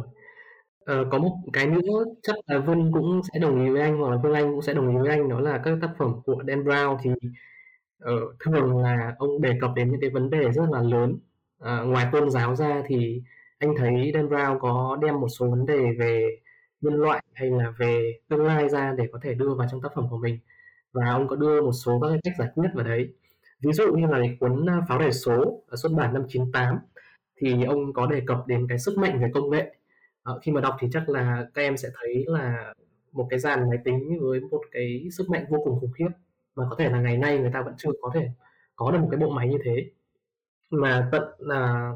À, 0.87 0.95
có 1.11 1.19
một 1.19 1.37
cái 1.53 1.67
nữa 1.67 2.05
chắc 2.23 2.37
là 2.47 2.59
Vân 2.59 2.93
cũng 2.93 3.21
sẽ 3.33 3.39
đồng 3.39 3.65
ý 3.65 3.71
với 3.71 3.83
anh 3.83 3.99
hoặc 3.99 4.11
là 4.11 4.17
Vương 4.17 4.35
Anh 4.35 4.53
cũng 4.53 4.63
sẽ 4.63 4.75
đồng 4.75 4.89
ý 4.89 4.97
với 5.03 5.11
anh 5.11 5.29
đó 5.29 5.41
là 5.41 5.61
các 5.65 5.79
tác 5.83 5.91
phẩm 5.99 6.21
của 6.25 6.43
Dan 6.47 6.65
Brown 6.65 6.99
thì 7.03 7.11
uh, 8.05 8.39
thường 8.45 8.79
là 8.79 9.15
ông 9.19 9.41
đề 9.41 9.59
cập 9.61 9.71
đến 9.77 9.91
những 9.91 10.01
cái 10.01 10.11
vấn 10.11 10.31
đề 10.31 10.51
rất 10.51 10.65
là 10.71 10.81
lớn 10.81 11.19
à, 11.61 11.81
ngoài 11.81 12.07
tôn 12.13 12.31
giáo 12.31 12.57
ra 12.57 12.83
thì 12.87 13.23
anh 13.59 13.75
thấy 13.79 14.11
Dan 14.15 14.29
Brown 14.29 14.59
có 14.59 14.99
đem 15.03 15.21
một 15.21 15.29
số 15.29 15.51
vấn 15.51 15.67
đề 15.67 15.79
về 15.99 16.29
nhân 16.81 16.95
loại 16.95 17.25
hay 17.35 17.51
là 17.51 17.73
về 17.79 18.13
tương 18.29 18.47
lai 18.47 18.69
ra 18.69 18.95
để 18.99 19.05
có 19.13 19.19
thể 19.23 19.35
đưa 19.35 19.55
vào 19.55 19.69
trong 19.71 19.83
tác 19.83 19.89
phẩm 19.95 20.07
của 20.11 20.19
mình? 20.19 20.39
Và 20.93 21.11
ông 21.11 21.29
có 21.29 21.37
đưa 21.37 21.63
một 21.63 21.73
số 21.73 22.01
các 22.01 22.21
cách 22.25 22.35
giải 22.39 22.49
quyết 22.55 22.69
vào 22.75 22.85
đấy. 22.85 23.15
Ví 23.61 23.73
dụ 23.73 23.93
như 23.97 24.07
là 24.07 24.19
cái 24.19 24.37
cuốn 24.41 24.67
pháo 24.89 24.99
đài 24.99 25.13
số 25.13 25.63
xuất 25.75 25.93
bản 25.93 26.15
năm 26.15 26.23
98 26.29 26.79
thì 27.37 27.65
ông 27.65 27.93
có 27.93 28.07
đề 28.07 28.21
cập 28.27 28.47
đến 28.47 28.67
cái 28.69 28.79
sức 28.79 28.99
mạnh 28.99 29.21
về 29.23 29.29
công 29.35 29.51
nghệ. 29.51 29.75
À, 30.23 30.33
khi 30.43 30.53
mà 30.53 30.61
đọc 30.61 30.77
thì 30.81 30.89
chắc 30.93 31.09
là 31.09 31.47
các 31.55 31.63
em 31.63 31.77
sẽ 31.77 31.89
thấy 32.01 32.25
là 32.27 32.75
một 33.13 33.27
cái 33.31 33.39
dàn 33.39 33.69
máy 33.69 33.79
tính 33.85 34.19
với 34.23 34.41
một 34.41 34.63
cái 34.73 35.09
sức 35.13 35.31
mạnh 35.31 35.45
vô 35.51 35.59
cùng 35.65 35.81
khủng 35.81 35.93
khiếp 35.93 36.09
và 36.55 36.65
có 36.71 36.77
thể 36.79 36.89
là 36.91 37.01
ngày 37.01 37.19
nay 37.19 37.39
người 37.39 37.51
ta 37.55 37.63
vẫn 37.63 37.75
chưa 37.79 37.91
có 38.03 38.11
thể 38.15 38.29
có 38.77 38.91
được 38.91 38.99
một 39.01 39.09
cái 39.11 39.21
bộ 39.21 39.31
máy 39.31 39.49
như 39.49 39.59
thế 39.65 39.91
mà 40.71 41.09
tận 41.13 41.23
là 41.39 41.93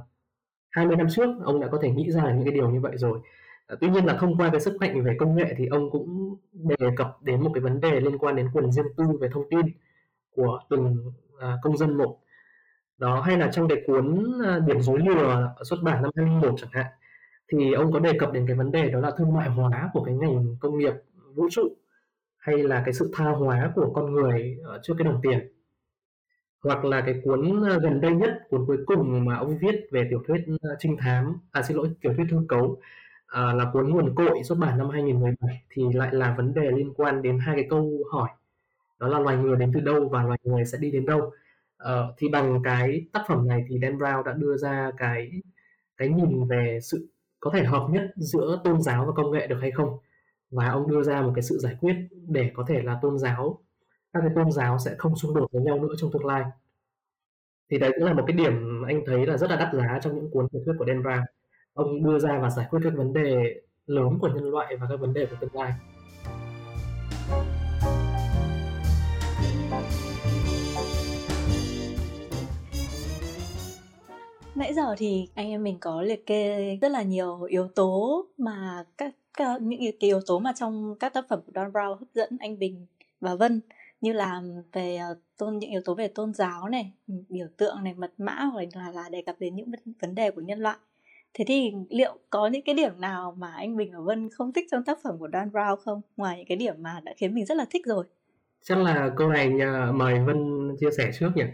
20 0.71 0.97
năm 0.97 1.07
trước 1.11 1.29
ông 1.45 1.61
đã 1.61 1.69
có 1.69 1.79
thể 1.83 1.91
nghĩ 1.91 2.11
ra 2.11 2.33
những 2.35 2.45
cái 2.45 2.55
điều 2.55 2.71
như 2.71 2.81
vậy 2.81 2.93
rồi. 2.97 3.21
À, 3.67 3.77
tuy 3.81 3.89
nhiên 3.89 4.05
là 4.05 4.17
thông 4.21 4.37
qua 4.37 4.51
cái 4.53 4.61
sức 4.61 4.77
mạnh 4.81 5.05
về 5.05 5.17
công 5.21 5.37
nghệ 5.37 5.55
thì 5.59 5.67
ông 5.67 5.91
cũng 5.91 6.37
đề 6.53 6.77
cập 6.97 7.19
đến 7.23 7.41
một 7.41 7.51
cái 7.55 7.61
vấn 7.61 7.81
đề 7.81 8.01
liên 8.01 8.19
quan 8.19 8.37
đến 8.37 8.49
quyền 8.53 8.73
riêng 8.73 8.87
tư 8.97 9.05
về 9.21 9.29
thông 9.33 9.45
tin 9.51 9.67
của 10.37 10.61
từng 10.71 11.13
à, 11.41 11.59
công 11.63 11.77
dân 11.77 11.99
một. 11.99 12.19
Đó 12.99 13.21
hay 13.21 13.39
là 13.39 13.51
trong 13.53 13.69
cái 13.69 13.79
cuốn 13.87 14.33
à, 14.45 14.59
điểm 14.59 14.81
dối 14.81 14.99
lừa 15.01 15.55
xuất 15.65 15.79
bản 15.83 16.03
năm 16.03 16.11
2001 16.17 16.55
chẳng 16.59 16.71
hạn 16.73 16.87
thì 17.53 17.73
ông 17.73 17.93
có 17.93 17.99
đề 17.99 18.13
cập 18.19 18.33
đến 18.33 18.47
cái 18.47 18.57
vấn 18.57 18.73
đề 18.73 18.91
đó 18.91 19.01
là 19.01 19.11
thương 19.19 19.35
mại 19.35 19.49
hóa 19.49 19.91
của 19.93 20.05
cái 20.05 20.15
ngành 20.15 20.57
công 20.61 20.79
nghiệp 20.79 20.93
vũ 21.35 21.49
trụ 21.51 21.63
hay 22.39 22.59
là 22.59 22.83
cái 22.85 22.95
sự 22.95 23.11
tha 23.15 23.25
hóa 23.25 23.73
của 23.75 23.91
con 23.95 24.13
người 24.13 24.59
ờ, 24.65 24.81
trước 24.83 24.95
cái 24.99 25.05
đồng 25.05 25.21
tiền 25.23 25.54
hoặc 26.65 26.85
là 26.85 27.01
cái 27.01 27.15
cuốn 27.25 27.63
ờ, 27.69 27.79
gần 27.81 28.01
đây 28.01 28.13
nhất 28.15 28.39
cuốn 28.49 28.65
cuối 28.67 28.79
cùng 28.87 29.25
mà 29.25 29.37
ông 29.37 29.59
viết 29.59 29.89
về 29.93 30.07
tiểu 30.11 30.23
thuyết 30.27 30.45
ờ, 30.63 30.77
trinh 30.79 30.97
thám 31.01 31.39
à 31.53 31.63
xin 31.63 31.77
lỗi 31.77 31.91
tiểu 32.01 32.15
thuyết 32.17 32.27
hư 32.31 32.39
cấu 32.49 32.81
à, 33.35 33.53
là 33.53 33.71
cuốn 33.73 33.91
nguồn 33.91 34.15
cội 34.15 34.43
xuất 34.45 34.59
bản 34.59 34.79
năm 34.79 34.89
2017 34.91 35.63
thì 35.71 35.83
lại 35.95 36.15
là 36.15 36.35
vấn 36.37 36.55
đề 36.55 36.71
liên 36.71 36.95
quan 36.95 37.23
đến 37.23 37.39
hai 37.39 37.57
cái 37.57 37.67
câu 37.71 37.91
hỏi. 38.13 38.29
Đó 39.01 39.09
là 39.09 39.19
loài 39.19 39.37
người 39.37 39.57
đến 39.57 39.73
từ 39.75 39.81
đâu 39.81 40.09
và 40.09 40.23
loài 40.23 40.39
người 40.45 40.65
sẽ 40.65 40.79
đi 40.79 40.91
đến 40.91 41.07
đâu. 41.07 41.33
À, 41.79 42.03
thì 42.19 42.29
bằng 42.29 42.61
cái 42.65 43.07
tác 43.13 43.23
phẩm 43.29 43.49
này 43.49 43.65
thì 43.69 43.79
Dan 43.83 43.99
Brown 43.99 44.23
đã 44.23 44.33
đưa 44.33 44.57
ra 44.57 44.91
cái 44.99 45.31
cái 45.97 46.09
nhìn 46.09 46.49
về 46.49 46.79
sự 46.83 47.09
có 47.41 47.51
thể 47.55 47.65
hợp 47.65 47.89
nhất 47.91 48.03
giữa 48.17 48.61
tôn 48.65 48.83
giáo 48.83 49.07
và 49.07 49.13
công 49.17 49.31
nghệ 49.33 49.47
được 49.47 49.59
hay 49.61 49.71
không. 49.71 49.99
Và 50.51 50.69
ông 50.69 50.91
đưa 50.91 51.03
ra 51.03 51.23
một 51.23 51.33
cái 51.35 51.43
sự 51.43 51.59
giải 51.59 51.77
quyết 51.81 51.95
để 52.29 52.51
có 52.55 52.65
thể 52.69 52.83
là 52.83 52.99
tôn 53.03 53.19
giáo 53.19 53.64
các 54.15 54.21
cái 54.21 54.31
tôn 54.35 54.53
giáo 54.53 54.79
sẽ 54.79 54.95
không 54.99 55.17
xung 55.17 55.35
đột 55.35 55.53
với 55.53 55.63
nhau 55.63 55.79
nữa 55.79 55.95
trong 55.99 56.11
tương 56.13 56.27
lai. 56.27 56.45
Thì 57.71 57.79
đấy 57.79 57.93
cũng 57.95 58.05
là 58.05 58.13
một 58.13 58.25
cái 58.27 58.37
điểm 58.37 58.83
anh 58.87 59.03
thấy 59.07 59.27
là 59.27 59.37
rất 59.37 59.51
là 59.51 59.57
đắt 59.57 59.69
giá 59.75 59.99
trong 60.03 60.15
những 60.15 60.31
cuốn 60.31 60.49
tiểu 60.49 60.63
thuyết 60.65 60.75
của 60.79 60.85
Dan 60.87 61.03
Brown. 61.03 61.23
Ông 61.75 62.05
đưa 62.05 62.19
ra 62.19 62.39
và 62.43 62.51
giải 62.51 62.67
quyết 62.71 62.81
các 62.85 62.93
vấn 62.97 63.13
đề 63.13 63.61
lớn 63.87 64.19
của 64.21 64.29
nhân 64.29 64.51
loại 64.51 64.77
và 64.77 64.87
các 64.91 65.01
vấn 65.01 65.13
đề 65.15 65.27
của 65.27 65.37
tương 65.41 65.55
lai. 65.55 65.73
Nãy 74.55 74.75
giờ 74.75 74.95
thì 74.99 75.29
anh 75.35 75.49
em 75.49 75.63
mình 75.63 75.79
có 75.81 76.03
liệt 76.03 76.27
kê 76.27 76.77
rất 76.83 76.89
là 76.89 77.03
nhiều 77.03 77.43
yếu 77.43 77.69
tố 77.69 78.25
mà 78.39 78.85
các, 78.99 79.15
các 79.37 79.63
những 79.63 79.81
cái 79.81 79.95
yếu 80.01 80.21
tố 80.27 80.39
mà 80.39 80.53
trong 80.57 80.95
các 81.01 81.15
tác 81.15 81.25
phẩm 81.29 81.41
của 81.47 81.53
Don 81.55 81.73
Brown 81.73 81.95
hấp 81.95 82.09
dẫn 82.15 82.37
anh 82.41 82.59
Bình 82.59 82.87
và 83.21 83.35
Vân 83.35 83.61
như 84.01 84.13
là 84.13 84.41
về 84.73 84.99
uh, 85.13 85.19
tôn 85.39 85.59
những 85.59 85.71
yếu 85.71 85.81
tố 85.85 85.95
về 85.95 86.09
tôn 86.09 86.35
giáo 86.35 86.69
này, 86.69 86.93
biểu 87.29 87.47
tượng 87.57 87.85
này, 87.85 87.95
mật 87.95 88.13
mã 88.19 88.35
hoặc 88.35 88.65
là 88.75 88.91
là 88.91 89.09
đề 89.09 89.23
cập 89.27 89.37
đến 89.39 89.57
những 89.57 89.71
vấn 90.01 90.15
đề 90.15 90.31
của 90.31 90.41
nhân 90.41 90.59
loại. 90.59 90.77
Thế 91.35 91.45
thì 91.49 91.73
liệu 91.91 92.19
có 92.31 92.47
những 92.47 92.63
cái 92.63 92.75
điểm 92.75 93.01
nào 93.01 93.35
mà 93.39 93.53
anh 93.57 93.77
Bình 93.77 93.93
và 93.93 94.01
Vân 94.01 94.31
không 94.31 94.53
thích 94.53 94.67
trong 94.71 94.85
tác 94.85 94.99
phẩm 95.05 95.19
của 95.19 95.29
Dan 95.33 95.49
Brown 95.49 95.77
không? 95.77 96.01
Ngoài 96.17 96.37
những 96.37 96.47
cái 96.47 96.57
điểm 96.57 96.75
mà 96.79 97.01
đã 97.05 97.15
khiến 97.17 97.35
mình 97.35 97.47
rất 97.47 97.57
là 97.57 97.65
thích 97.71 97.87
rồi. 97.87 98.05
Chắc 98.63 98.79
là 98.79 99.11
câu 99.17 99.29
này 99.29 99.49
nhờ, 99.49 99.93
mời 99.95 100.21
Vân 100.27 100.71
chia 100.81 100.91
sẻ 100.97 101.11
trước 101.19 101.31
nhỉ? 101.35 101.45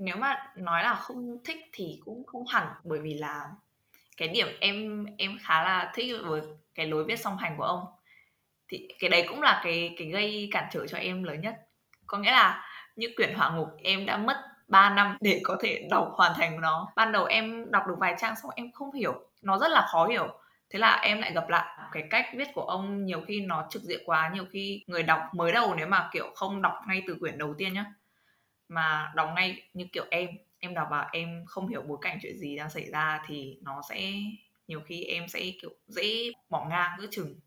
nếu 0.00 0.16
mà 0.16 0.52
nói 0.56 0.82
là 0.82 0.94
không 0.94 1.38
thích 1.44 1.58
thì 1.72 2.00
cũng 2.04 2.26
không 2.26 2.46
hẳn 2.46 2.66
bởi 2.84 2.98
vì 2.98 3.14
là 3.14 3.50
cái 4.16 4.28
điểm 4.28 4.46
em 4.60 5.06
em 5.18 5.38
khá 5.42 5.64
là 5.64 5.92
thích 5.94 6.12
với 6.24 6.40
cái 6.74 6.86
lối 6.86 7.04
viết 7.04 7.20
song 7.20 7.36
hành 7.36 7.54
của 7.56 7.64
ông 7.64 7.84
thì 8.68 8.88
cái 8.98 9.10
đấy 9.10 9.24
cũng 9.28 9.42
là 9.42 9.60
cái 9.64 9.94
cái 9.98 10.08
gây 10.08 10.48
cản 10.52 10.68
trở 10.72 10.86
cho 10.86 10.98
em 10.98 11.22
lớn 11.22 11.40
nhất 11.40 11.54
có 12.10 12.18
nghĩa 12.18 12.30
là 12.30 12.64
những 12.96 13.12
quyển 13.16 13.34
hỏa 13.34 13.50
ngục 13.50 13.68
em 13.82 14.06
đã 14.06 14.16
mất 14.16 14.36
3 14.68 14.90
năm 14.90 15.16
để 15.20 15.40
có 15.44 15.56
thể 15.60 15.88
đọc 15.90 16.12
hoàn 16.12 16.32
thành 16.36 16.60
nó. 16.60 16.88
Ban 16.96 17.12
đầu 17.12 17.24
em 17.24 17.70
đọc 17.70 17.82
được 17.88 17.94
vài 17.98 18.14
trang 18.18 18.34
xong 18.42 18.50
em 18.54 18.72
không 18.72 18.92
hiểu 18.92 19.12
nó 19.42 19.58
rất 19.58 19.70
là 19.70 19.88
khó 19.92 20.06
hiểu. 20.06 20.28
Thế 20.70 20.78
là 20.78 21.00
em 21.02 21.20
lại 21.20 21.32
gặp 21.32 21.48
lại. 21.48 21.88
Cái 21.92 22.06
cách 22.10 22.26
viết 22.34 22.48
của 22.54 22.62
ông 22.62 23.04
nhiều 23.04 23.20
khi 23.26 23.40
nó 23.40 23.66
trực 23.70 23.82
diện 23.82 24.00
quá 24.06 24.30
nhiều 24.34 24.44
khi 24.50 24.84
người 24.86 25.02
đọc 25.02 25.20
mới 25.32 25.52
đầu 25.52 25.74
nếu 25.74 25.86
mà 25.86 26.08
kiểu 26.12 26.32
không 26.34 26.62
đọc 26.62 26.74
ngay 26.88 27.02
từ 27.06 27.16
quyển 27.20 27.38
đầu 27.38 27.54
tiên 27.58 27.74
nhá 27.74 27.84
mà 28.68 29.12
đọc 29.14 29.30
ngay 29.34 29.62
như 29.74 29.86
kiểu 29.92 30.04
em 30.10 30.28
em 30.58 30.74
đọc 30.74 30.88
và 30.90 31.08
em 31.12 31.44
không 31.46 31.68
hiểu 31.68 31.82
bối 31.82 31.98
cảnh 32.00 32.18
chuyện 32.22 32.38
gì 32.38 32.56
đang 32.56 32.70
xảy 32.70 32.90
ra 32.90 33.22
thì 33.26 33.58
nó 33.62 33.82
sẽ 33.88 34.12
nhiều 34.68 34.80
khi 34.86 35.04
em 35.04 35.28
sẽ 35.28 35.40
kiểu 35.62 35.70
dễ 35.86 36.32
bỏ 36.48 36.66
ngang 36.70 36.90
giữa 37.00 37.06
chừng. 37.10 37.40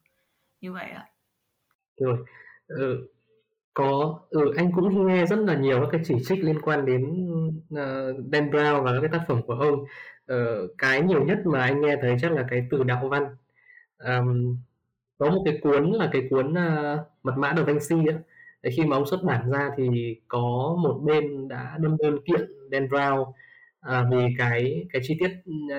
Như 0.61 0.73
vậy 0.73 0.85
ạ. 0.85 1.07
Rồi 1.97 2.17
ừ, 2.67 3.07
có. 3.73 4.19
Ừ, 4.29 4.53
anh 4.57 4.71
cũng 4.71 5.07
nghe 5.07 5.25
rất 5.25 5.39
là 5.39 5.55
nhiều 5.55 5.79
các 5.81 5.87
cái 5.91 6.01
chỉ 6.05 6.15
trích 6.25 6.43
liên 6.43 6.61
quan 6.61 6.85
đến 6.85 7.27
uh, 7.73 8.31
Dan 8.31 8.49
Brown 8.49 8.83
và 8.83 8.91
các 8.93 8.99
cái 9.01 9.09
tác 9.11 9.21
phẩm 9.27 9.41
của 9.47 9.53
ông. 9.53 9.83
Uh, 10.33 10.71
cái 10.77 11.01
nhiều 11.01 11.23
nhất 11.25 11.37
mà 11.45 11.61
anh 11.61 11.81
nghe 11.81 11.95
thấy 12.01 12.15
chắc 12.21 12.31
là 12.31 12.45
cái 12.49 12.67
từ 12.71 12.83
đạo 12.83 13.07
văn. 13.07 13.25
Um, 14.05 14.57
có 15.17 15.29
một 15.29 15.41
cái 15.45 15.59
cuốn 15.61 15.91
là 15.91 16.09
cái 16.11 16.21
cuốn 16.29 16.51
uh, 16.51 16.99
mật 17.23 17.33
mã 17.37 17.53
Da 17.57 17.63
Vinci 17.63 17.95
ấy, 18.07 18.71
khi 18.71 18.85
mà 18.85 18.97
ông 18.97 19.05
xuất 19.05 19.23
bản 19.23 19.51
ra 19.51 19.69
thì 19.77 20.15
có 20.27 20.75
một 20.83 20.99
bên 21.03 21.47
đã 21.47 21.77
đâm 21.81 21.97
đơn 21.97 22.19
kiện 22.25 22.41
Dan 22.71 22.87
Brown 22.87 23.21
uh, 23.21 23.33
vì 24.11 24.35
cái 24.37 24.85
cái 24.93 25.01
chi 25.05 25.17
tiết 25.19 25.31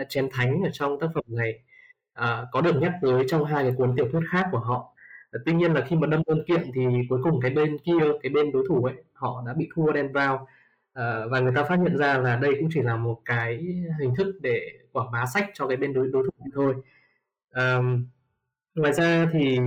chén 0.09 0.29
thánh 0.33 0.63
ở 0.63 0.71
trong 0.73 1.01
tác 1.01 1.07
phẩm 1.15 1.25
này. 1.27 1.59
Uh, 2.21 2.49
có 2.53 2.61
được 2.61 2.77
nhắc 2.81 2.93
tới 3.03 3.25
trong 3.29 3.45
hai 3.45 3.65
cái 3.65 3.73
cuốn 3.77 3.97
tiểu 3.97 4.09
thuyết 4.13 4.23
khác 4.31 4.49
của 4.53 4.59
họ. 4.59 4.94
Ờ, 5.35 5.41
tuy 5.47 5.53
nhiên 5.53 5.73
là 5.73 5.81
khi 5.89 5.97
mà 5.97 6.07
đâm 6.07 6.23
đơn 6.27 6.45
kiện 6.47 6.71
thì 6.75 6.83
cuối 7.09 7.21
cùng 7.23 7.41
cái 7.41 7.51
bên 7.51 7.79
kia, 7.79 7.93
cái 8.23 8.31
bên 8.33 8.53
đối 8.53 8.65
thủ 8.69 8.85
ấy, 8.85 8.95
họ 9.13 9.43
đã 9.47 9.55
bị 9.55 9.69
thua 9.75 9.93
đen 9.93 10.13
vào 10.13 10.49
à, 10.93 11.27
và 11.31 11.41
người 11.41 11.53
ta 11.57 11.65
phát 11.65 11.79
hiện 11.83 11.97
ra 11.99 12.19
là 12.19 12.37
đây 12.37 12.55
cũng 12.61 12.69
chỉ 12.75 12.83
là 12.83 12.97
một 12.97 13.21
cái 13.25 13.57
hình 14.01 14.15
thức 14.17 14.37
để 14.43 14.61
quảng 14.93 15.11
bá 15.13 15.27
sách 15.35 15.51
cho 15.55 15.67
cái 15.67 15.77
bên 15.77 15.93
đối 15.93 16.09
đối 16.13 16.23
thủ 16.25 16.51
thôi. 16.55 16.75
À, 17.51 17.79
ngoài 18.75 18.93
ra 18.93 19.29
thì 19.33 19.59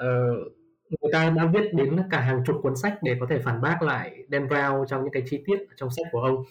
uh, 0.00 0.52
người 1.00 1.12
ta 1.12 1.30
đã 1.30 1.46
viết 1.46 1.74
đến 1.74 1.96
cả 2.10 2.20
hàng 2.20 2.42
chục 2.46 2.56
cuốn 2.62 2.76
sách 2.76 2.98
để 3.02 3.16
có 3.20 3.26
thể 3.30 3.38
phản 3.38 3.60
bác 3.60 3.82
lại 3.82 4.24
Dan 4.30 4.46
Brown 4.48 4.86
trong 4.86 5.02
những 5.02 5.12
cái 5.12 5.22
chi 5.26 5.42
tiết 5.46 5.58
trong 5.76 5.90
sách 5.90 6.06
của 6.12 6.20
ông 6.20 6.44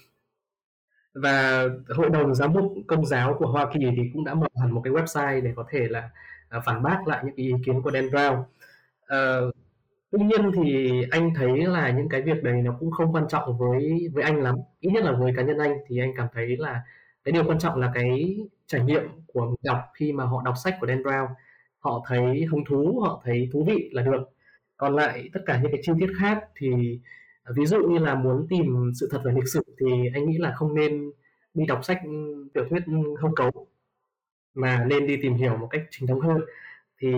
và 1.14 1.68
hội 1.90 2.10
đồng 2.10 2.36
giám 2.36 2.54
mục 2.54 2.74
công 2.88 3.06
giáo 3.06 3.36
của 3.40 3.48
Hoa 3.48 3.72
Kỳ 3.74 3.80
thì 3.98 4.10
cũng 4.14 4.26
đã 4.26 4.34
mở 4.34 4.48
hẳn 4.62 4.72
một 4.72 4.82
cái 4.84 4.94
website 4.94 5.42
để 5.42 5.54
có 5.56 5.66
thể 5.70 5.88
là 5.90 6.10
à, 6.50 6.60
phản 6.66 6.84
bác 6.84 7.08
lại 7.08 7.24
những 7.26 7.36
cái 7.36 7.46
ý 7.46 7.54
kiến 7.66 7.82
của 7.82 7.92
Dan 7.92 8.10
Brown. 8.10 8.40
Uh, 9.04 9.56
tuy 10.12 10.20
nhiên 10.26 10.52
thì 10.56 10.92
anh 11.12 11.34
thấy 11.36 11.66
là 11.66 11.92
những 11.92 12.10
cái 12.10 12.22
việc 12.22 12.44
đấy 12.44 12.62
nó 12.62 12.76
cũng 12.80 12.92
không 12.92 13.16
quan 13.16 13.28
trọng 13.30 13.58
với 13.58 14.10
với 14.14 14.24
anh 14.24 14.42
lắm. 14.42 14.56
Ít 14.80 14.92
nhất 14.92 15.04
là 15.04 15.12
với 15.12 15.34
cá 15.38 15.44
nhân 15.44 15.58
anh 15.58 15.78
thì 15.88 16.00
anh 16.00 16.14
cảm 16.18 16.28
thấy 16.34 16.58
là 16.58 16.82
cái 17.24 17.32
điều 17.32 17.44
quan 17.48 17.60
trọng 17.60 17.80
là 17.80 17.92
cái 17.96 18.38
trải 18.68 18.82
nghiệm 18.82 19.04
của 19.34 19.46
người 19.46 19.56
đọc 19.64 19.80
khi 19.94 20.14
mà 20.14 20.26
họ 20.26 20.42
đọc 20.46 20.56
sách 20.64 20.78
của 20.82 20.88
Dan 20.88 21.04
Brown. 21.04 21.28
Họ 21.80 22.04
thấy 22.08 22.46
hứng 22.52 22.66
thú 22.66 23.00
họ 23.04 23.22
thấy 23.26 23.50
thú 23.54 23.64
vị 23.68 23.90
là 23.94 24.02
được. 24.04 24.30
Còn 24.78 24.96
lại 24.96 25.30
tất 25.34 25.40
cả 25.46 25.60
những 25.64 25.72
cái 25.72 25.82
chi 25.84 25.92
tiết 26.00 26.10
khác 26.20 26.44
thì 26.56 27.00
à, 27.44 27.52
ví 27.56 27.66
dụ 27.66 27.78
như 27.90 28.00
là 28.00 28.16
muốn 28.16 28.48
tìm 28.50 28.92
sự 28.96 29.10
thật 29.12 29.22
về 29.26 29.32
lịch 29.36 29.48
sử 29.54 29.62
thì 29.80 29.86
anh 30.14 30.30
nghĩ 30.30 30.38
là 30.38 30.54
không 30.56 30.76
nên 30.76 31.12
đi 31.54 31.66
đọc 31.66 31.86
sách 31.86 32.02
ừ, 32.06 32.12
tiểu 32.54 32.66
thuyết 32.70 32.84
ừ, 32.86 32.94
hông 33.22 33.36
cấu 33.36 33.68
mà 34.56 34.86
nên 34.88 35.08
đi 35.08 35.18
tìm 35.22 35.34
hiểu 35.34 35.58
một 35.58 35.68
cách 35.68 35.82
chính 35.92 36.08
thống 36.08 36.20
hơn. 36.20 36.42
Thì 37.00 37.12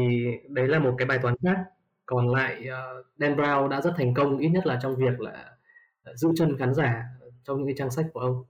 đấy 0.48 0.67
là 0.67 0.79
một 0.79 0.96
cái 0.98 1.08
bài 1.08 1.20
toán 1.22 1.36
khác. 1.44 1.58
Còn 2.06 2.29
lại 2.29 2.67
uh, 2.70 3.06
Dan 3.17 3.36
Brown 3.36 3.67
đã 3.67 3.82
rất 3.82 3.94
thành 3.98 4.13
công 4.13 4.38
ít 4.38 4.50
nhất 4.50 4.67
là 4.67 4.79
trong 4.82 4.96
việc 4.96 5.20
là 5.20 5.51
giữ 6.15 6.29
chân 6.36 6.58
khán 6.58 6.74
giả 6.74 7.03
trong 7.44 7.58
những 7.58 7.67
cái 7.67 7.75
trang 7.77 7.91
sách 7.91 8.06
của 8.13 8.20
ông. 8.20 8.44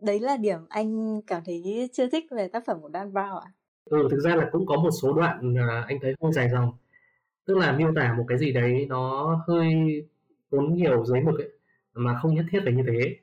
Đấy 0.00 0.20
là 0.20 0.36
điểm 0.36 0.58
anh 0.68 1.20
cảm 1.26 1.42
thấy 1.44 1.90
chưa 1.92 2.08
thích 2.10 2.24
về 2.30 2.48
tác 2.48 2.66
phẩm 2.66 2.80
của 2.82 2.90
Dan 2.92 3.12
Brown 3.12 3.38
ạ. 3.38 3.44
À? 3.44 3.52
ừ 3.84 4.08
thực 4.10 4.20
ra 4.20 4.36
là 4.36 4.48
cũng 4.52 4.66
có 4.66 4.76
một 4.76 4.90
số 5.02 5.12
đoạn 5.12 5.54
uh, 5.54 5.86
anh 5.86 5.98
thấy 6.02 6.14
hơi 6.22 6.32
dài 6.32 6.48
dòng. 6.48 6.72
Tức 7.44 7.56
là 7.56 7.72
miêu 7.72 7.92
tả 7.96 8.14
một 8.18 8.24
cái 8.28 8.38
gì 8.38 8.52
đấy 8.52 8.86
nó 8.88 9.34
hơi 9.48 9.74
tốn 10.50 10.74
nhiều 10.74 11.04
giấy 11.04 11.20
mực 11.20 11.38
ấy 11.38 11.50
mà 11.94 12.18
không 12.22 12.34
nhất 12.34 12.44
thiết 12.50 12.60
phải 12.64 12.72
như 12.72 12.82
thế 12.86 13.16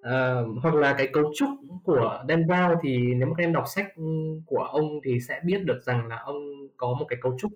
uh, 0.00 0.62
hoặc 0.62 0.74
là 0.74 0.94
cái 0.98 1.08
cấu 1.12 1.32
trúc 1.36 1.48
của 1.84 2.24
Dan 2.28 2.42
Brown 2.42 2.76
thì 2.82 3.14
nếu 3.14 3.28
mà 3.28 3.34
các 3.36 3.44
em 3.44 3.52
đọc 3.52 3.64
sách 3.66 3.86
của 4.46 4.62
ông 4.62 5.00
thì 5.04 5.20
sẽ 5.20 5.40
biết 5.44 5.64
được 5.64 5.82
rằng 5.82 6.06
là 6.06 6.16
ông 6.16 6.36
có 6.76 6.94
một 6.98 7.06
cái 7.08 7.18
cấu 7.22 7.36
trúc 7.38 7.52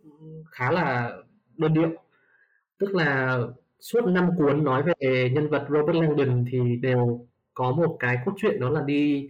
khá 0.50 0.70
là 0.72 1.16
đơn 1.56 1.74
điệu. 1.74 1.90
Tức 2.78 2.94
là 2.94 3.38
suốt 3.80 4.04
năm 4.06 4.30
cuốn 4.38 4.64
nói 4.64 4.82
về 4.82 5.30
nhân 5.34 5.48
vật 5.48 5.66
Robert 5.68 5.96
Langdon 5.96 6.44
thì 6.50 6.76
đều 6.76 7.26
có 7.54 7.72
một 7.72 7.96
cái 8.00 8.16
cốt 8.24 8.32
truyện 8.36 8.60
đó 8.60 8.70
là 8.70 8.82
đi 8.82 9.28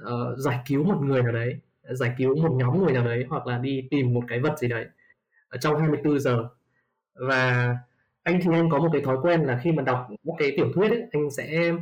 uh, 0.00 0.38
giải 0.38 0.58
cứu 0.66 0.84
một 0.84 0.98
người 1.02 1.22
nào 1.22 1.32
đấy 1.32 1.60
giải 1.90 2.14
cứu 2.18 2.36
một 2.36 2.52
nhóm 2.52 2.84
người 2.84 2.92
nào 2.92 3.04
đấy 3.04 3.24
hoặc 3.28 3.46
là 3.46 3.58
đi 3.58 3.88
tìm 3.90 4.14
một 4.14 4.22
cái 4.28 4.40
vật 4.40 4.58
gì 4.58 4.68
đấy 4.68 4.86
ở 5.48 5.58
trong 5.58 5.78
24 5.78 6.20
giờ. 6.20 6.48
Và 7.14 7.76
anh 8.22 8.40
thì 8.42 8.50
anh 8.52 8.70
có 8.70 8.78
một 8.78 8.88
cái 8.92 9.02
thói 9.02 9.16
quen 9.22 9.42
là 9.42 9.60
khi 9.62 9.72
mà 9.72 9.82
đọc 9.82 10.08
một 10.24 10.36
cái 10.38 10.52
tiểu 10.56 10.72
thuyết 10.74 10.90
ấy, 10.90 11.02
anh 11.12 11.30
sẽ 11.30 11.72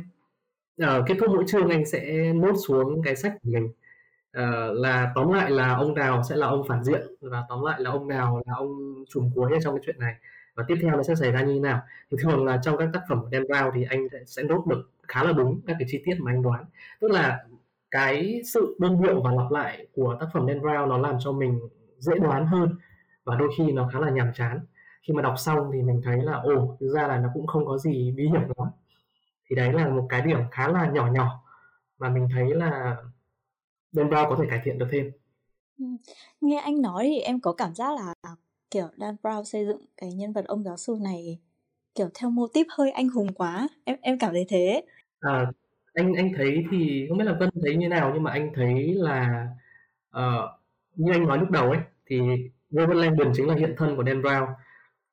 Ờ, 0.81 0.99
uh, 0.99 1.05
kết 1.07 1.15
thúc 1.19 1.29
mỗi 1.29 1.43
chương 1.47 1.69
anh 1.69 1.85
sẽ 1.85 2.33
nốt 2.33 2.53
xuống 2.67 3.01
cái 3.03 3.15
sách 3.15 3.33
của 3.43 3.49
mình. 3.53 3.65
Uh, 4.37 4.77
là 4.79 5.11
tóm 5.15 5.33
lại 5.33 5.51
là 5.51 5.73
ông 5.75 5.93
nào 5.93 6.23
sẽ 6.23 6.35
là 6.35 6.47
ông 6.47 6.63
phản 6.67 6.83
diện 6.83 7.01
và 7.21 7.43
tóm 7.49 7.63
lại 7.65 7.81
là 7.81 7.91
ông 7.91 8.07
nào 8.07 8.41
là 8.45 8.53
ông 8.55 9.03
trùm 9.09 9.29
cuối 9.35 9.51
trong 9.63 9.75
cái 9.75 9.83
chuyện 9.85 9.99
này. 9.99 10.15
Và 10.55 10.63
tiếp 10.67 10.75
theo 10.81 10.97
nó 10.97 11.03
sẽ 11.03 11.15
xảy 11.15 11.31
ra 11.31 11.41
như 11.41 11.53
thế 11.53 11.59
nào? 11.59 11.81
Thì 12.11 12.17
thường 12.23 12.45
là 12.45 12.59
trong 12.63 12.77
các 12.77 12.89
tác 12.93 13.01
phẩm 13.09 13.21
của 13.21 13.29
Dan 13.31 13.43
Brown 13.43 13.71
thì 13.75 13.85
anh 13.89 14.07
sẽ 14.25 14.43
nốt 14.43 14.65
được 14.67 14.91
khá 15.07 15.23
là 15.23 15.31
đúng 15.31 15.61
các 15.67 15.75
cái 15.79 15.87
chi 15.91 16.01
tiết 16.05 16.15
mà 16.19 16.31
anh 16.31 16.41
đoán. 16.43 16.65
Tức 17.01 17.11
là 17.11 17.43
cái 17.91 18.41
sự 18.53 18.77
đơn 18.79 19.01
điệu 19.01 19.21
và 19.21 19.31
lặp 19.31 19.51
lại 19.51 19.87
của 19.95 20.17
tác 20.19 20.27
phẩm 20.33 20.47
Dan 20.47 20.59
Brown 20.59 20.87
nó 20.87 20.97
làm 20.97 21.15
cho 21.19 21.31
mình 21.31 21.59
dễ 21.97 22.13
đoán 22.19 22.45
hơn 22.47 22.75
và 23.23 23.35
đôi 23.35 23.49
khi 23.57 23.71
nó 23.71 23.89
khá 23.93 23.99
là 23.99 24.09
nhàm 24.09 24.33
chán. 24.33 24.59
Khi 25.07 25.13
mà 25.13 25.21
đọc 25.21 25.33
xong 25.37 25.69
thì 25.73 25.81
mình 25.81 26.01
thấy 26.05 26.17
là 26.23 26.33
ồ 26.33 26.77
thực 26.79 26.87
ra 26.89 27.07
là 27.07 27.17
nó 27.19 27.29
cũng 27.33 27.47
không 27.47 27.65
có 27.65 27.77
gì 27.77 28.13
bí 28.17 28.23
hiểm 28.23 28.41
lắm 28.57 28.67
thì 29.49 29.55
đấy 29.55 29.73
là 29.73 29.89
một 29.89 30.05
cái 30.09 30.21
điểm 30.21 30.39
khá 30.51 30.67
là 30.67 30.87
nhỏ 30.87 31.11
nhỏ 31.11 31.43
mà 31.97 32.09
mình 32.09 32.27
thấy 32.33 32.53
là 32.53 32.97
Dan 33.91 34.09
Brown 34.09 34.29
có 34.29 34.37
thể 34.41 34.47
cải 34.49 34.61
thiện 34.63 34.77
được 34.77 34.87
thêm. 34.91 35.11
Ừ. 35.79 35.85
nghe 36.41 36.59
anh 36.59 36.81
nói 36.81 37.03
thì 37.03 37.19
em 37.19 37.39
có 37.39 37.53
cảm 37.53 37.75
giác 37.75 37.89
là 37.99 38.35
kiểu 38.71 38.87
Dan 38.97 39.15
Brown 39.23 39.43
xây 39.43 39.65
dựng 39.65 39.85
cái 39.97 40.13
nhân 40.13 40.33
vật 40.33 40.45
ông 40.45 40.63
giáo 40.63 40.77
sư 40.77 40.97
này 41.01 41.39
kiểu 41.95 42.09
theo 42.19 42.29
mô 42.29 42.47
típ 42.47 42.67
hơi 42.77 42.91
anh 42.91 43.09
hùng 43.09 43.33
quá. 43.33 43.67
Em 43.83 43.97
em 44.01 44.19
cảm 44.19 44.31
thấy 44.31 44.45
thế. 44.49 44.83
À, 45.19 45.51
anh 45.93 46.13
anh 46.13 46.31
thấy 46.37 46.65
thì 46.71 47.05
không 47.09 47.17
biết 47.17 47.25
là 47.25 47.33
Vân 47.39 47.49
thấy 47.63 47.75
như 47.75 47.87
nào 47.89 48.11
nhưng 48.13 48.23
mà 48.23 48.31
anh 48.31 48.51
thấy 48.55 48.93
là 48.93 49.47
uh, 50.17 50.49
như 50.95 51.11
anh 51.11 51.27
nói 51.27 51.37
lúc 51.37 51.49
đầu 51.51 51.69
ấy 51.69 51.79
thì 52.05 52.19
Robert 52.69 52.97
Langdon 52.97 53.31
chính 53.35 53.47
là 53.47 53.55
hiện 53.55 53.73
thân 53.77 53.95
của 53.95 54.03
Dan 54.03 54.21
Brown. 54.21 54.47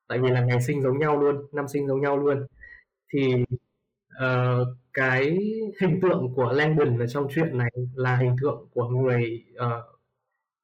Tại 0.08 0.18
vì 0.18 0.30
là 0.30 0.40
ngày 0.40 0.62
sinh 0.62 0.82
giống 0.82 0.98
nhau 0.98 1.20
luôn 1.20 1.46
năm 1.52 1.68
sinh 1.68 1.88
giống 1.88 2.00
nhau 2.00 2.16
luôn. 2.16 2.46
Thì 3.12 3.44
uh, 4.24 4.68
cái 4.94 5.38
hình 5.80 6.00
tượng 6.02 6.34
của 6.34 6.52
Langdon 6.52 6.98
ở 6.98 7.06
trong 7.06 7.26
chuyện 7.34 7.58
này 7.58 7.70
là 7.94 8.16
hình 8.16 8.36
tượng 8.42 8.68
của 8.74 8.88
người 8.88 9.44
uh, 9.54 9.84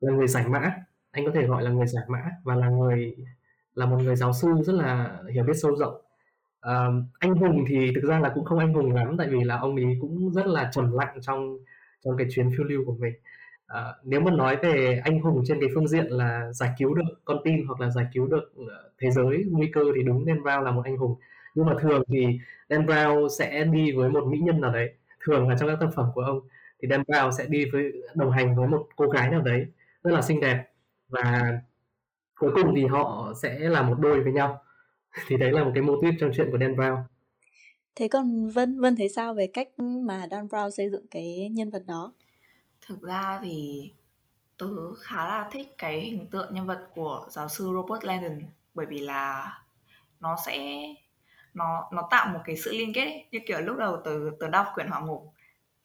là 0.00 0.12
người 0.12 0.26
giải 0.28 0.48
mã. 0.48 0.72
Anh 1.10 1.26
có 1.26 1.32
thể 1.34 1.46
gọi 1.46 1.62
là 1.62 1.70
người 1.70 1.86
giải 1.86 2.04
mã 2.08 2.22
và 2.44 2.54
là 2.54 2.68
người 2.68 3.16
là 3.74 3.86
một 3.86 3.96
người 3.96 4.16
giáo 4.16 4.32
sư 4.32 4.48
rất 4.62 4.72
là 4.72 5.18
hiểu 5.32 5.44
biết 5.44 5.56
sâu 5.62 5.76
rộng. 5.76 5.94
Uh, 6.66 7.04
anh 7.18 7.34
hùng 7.34 7.64
thì 7.68 7.92
thực 7.94 8.04
ra 8.04 8.20
là 8.20 8.32
cũng 8.34 8.44
không 8.44 8.58
anh 8.58 8.74
hùng 8.74 8.94
lắm 8.94 9.16
tại 9.18 9.28
vì 9.30 9.44
là 9.44 9.56
ông 9.56 9.76
ấy 9.76 9.98
cũng 10.00 10.32
rất 10.32 10.46
là 10.46 10.70
trầm 10.72 10.92
lặng 10.92 11.18
trong 11.22 11.58
trong 12.04 12.16
cái 12.16 12.26
chuyến 12.30 12.50
phiêu 12.50 12.66
lưu 12.66 12.82
của 12.86 12.94
mình. 12.94 13.14
Uh, 13.72 14.06
nếu 14.06 14.20
mà 14.20 14.30
nói 14.30 14.56
về 14.56 15.00
anh 15.04 15.20
hùng 15.20 15.42
trên 15.46 15.60
cái 15.60 15.68
phương 15.74 15.88
diện 15.88 16.06
là 16.06 16.52
giải 16.52 16.70
cứu 16.78 16.94
được 16.94 17.02
con 17.24 17.38
tin 17.44 17.66
hoặc 17.66 17.80
là 17.80 17.90
giải 17.90 18.06
cứu 18.14 18.26
được 18.26 18.52
thế 18.98 19.10
giới 19.10 19.44
nguy 19.50 19.70
cơ 19.72 19.80
thì 19.96 20.02
đúng 20.02 20.26
nên 20.26 20.42
vào 20.42 20.62
là 20.62 20.70
một 20.70 20.82
anh 20.84 20.96
hùng 20.96 21.14
nhưng 21.54 21.66
mà 21.66 21.74
thường 21.80 22.02
thì 22.08 22.38
Dan 22.68 22.86
Brown 22.86 23.28
sẽ 23.28 23.64
đi 23.64 23.92
với 23.92 24.10
một 24.10 24.24
mỹ 24.26 24.38
nhân 24.38 24.60
nào 24.60 24.72
đấy. 24.72 24.94
Thường 25.20 25.48
là 25.48 25.56
trong 25.60 25.68
các 25.68 25.76
tác 25.80 25.86
phẩm 25.94 26.06
của 26.14 26.22
ông 26.22 26.40
thì 26.82 26.88
Dan 26.88 27.02
Brown 27.02 27.30
sẽ 27.30 27.46
đi 27.48 27.64
với 27.72 27.92
đồng 28.14 28.30
hành 28.30 28.56
với 28.56 28.68
một 28.68 28.88
cô 28.96 29.06
gái 29.06 29.30
nào 29.30 29.40
đấy 29.40 29.66
rất 30.02 30.10
là 30.10 30.22
xinh 30.22 30.40
đẹp. 30.40 30.64
Và 31.08 31.42
cuối 32.38 32.50
cùng 32.54 32.74
thì 32.76 32.86
họ 32.86 33.32
sẽ 33.42 33.58
là 33.58 33.82
một 33.82 33.96
đôi 33.98 34.20
với 34.20 34.32
nhau. 34.32 34.62
Thì 35.26 35.36
đấy 35.36 35.52
là 35.52 35.64
một 35.64 35.70
cái 35.74 35.82
mô 35.82 36.02
típ 36.02 36.14
trong 36.20 36.30
chuyện 36.36 36.48
của 36.50 36.58
Dan 36.58 36.74
Brown. 36.74 37.02
Thế 37.94 38.08
còn 38.08 38.48
Vân 38.48 38.80
Vân 38.80 38.96
thấy 38.96 39.08
sao 39.08 39.34
về 39.34 39.46
cách 39.52 39.68
mà 39.78 40.26
Dan 40.30 40.46
Brown 40.46 40.70
xây 40.70 40.90
dựng 40.90 41.06
cái 41.10 41.48
nhân 41.52 41.70
vật 41.70 41.82
đó? 41.86 42.12
Thực 42.86 43.02
ra 43.02 43.40
thì 43.42 43.90
tớ 44.58 44.66
khá 44.94 45.16
là 45.16 45.48
thích 45.52 45.74
cái 45.78 46.00
hình 46.00 46.26
tượng 46.26 46.54
nhân 46.54 46.66
vật 46.66 46.88
của 46.94 47.26
giáo 47.30 47.48
sư 47.48 47.70
Robert 47.74 48.04
Landon 48.04 48.40
bởi 48.74 48.86
vì 48.86 48.98
là 48.98 49.52
nó 50.20 50.36
sẽ 50.46 50.84
nó 51.54 51.88
nó 51.92 52.08
tạo 52.10 52.26
một 52.26 52.40
cái 52.44 52.56
sự 52.56 52.72
liên 52.72 52.92
kết 52.94 53.04
ấy. 53.04 53.26
như 53.30 53.38
kiểu 53.46 53.60
lúc 53.60 53.76
đầu 53.76 54.02
từ 54.04 54.30
từ 54.40 54.48
đọc 54.48 54.66
quyển 54.74 54.88
hỏa 54.88 55.00
ngục 55.00 55.34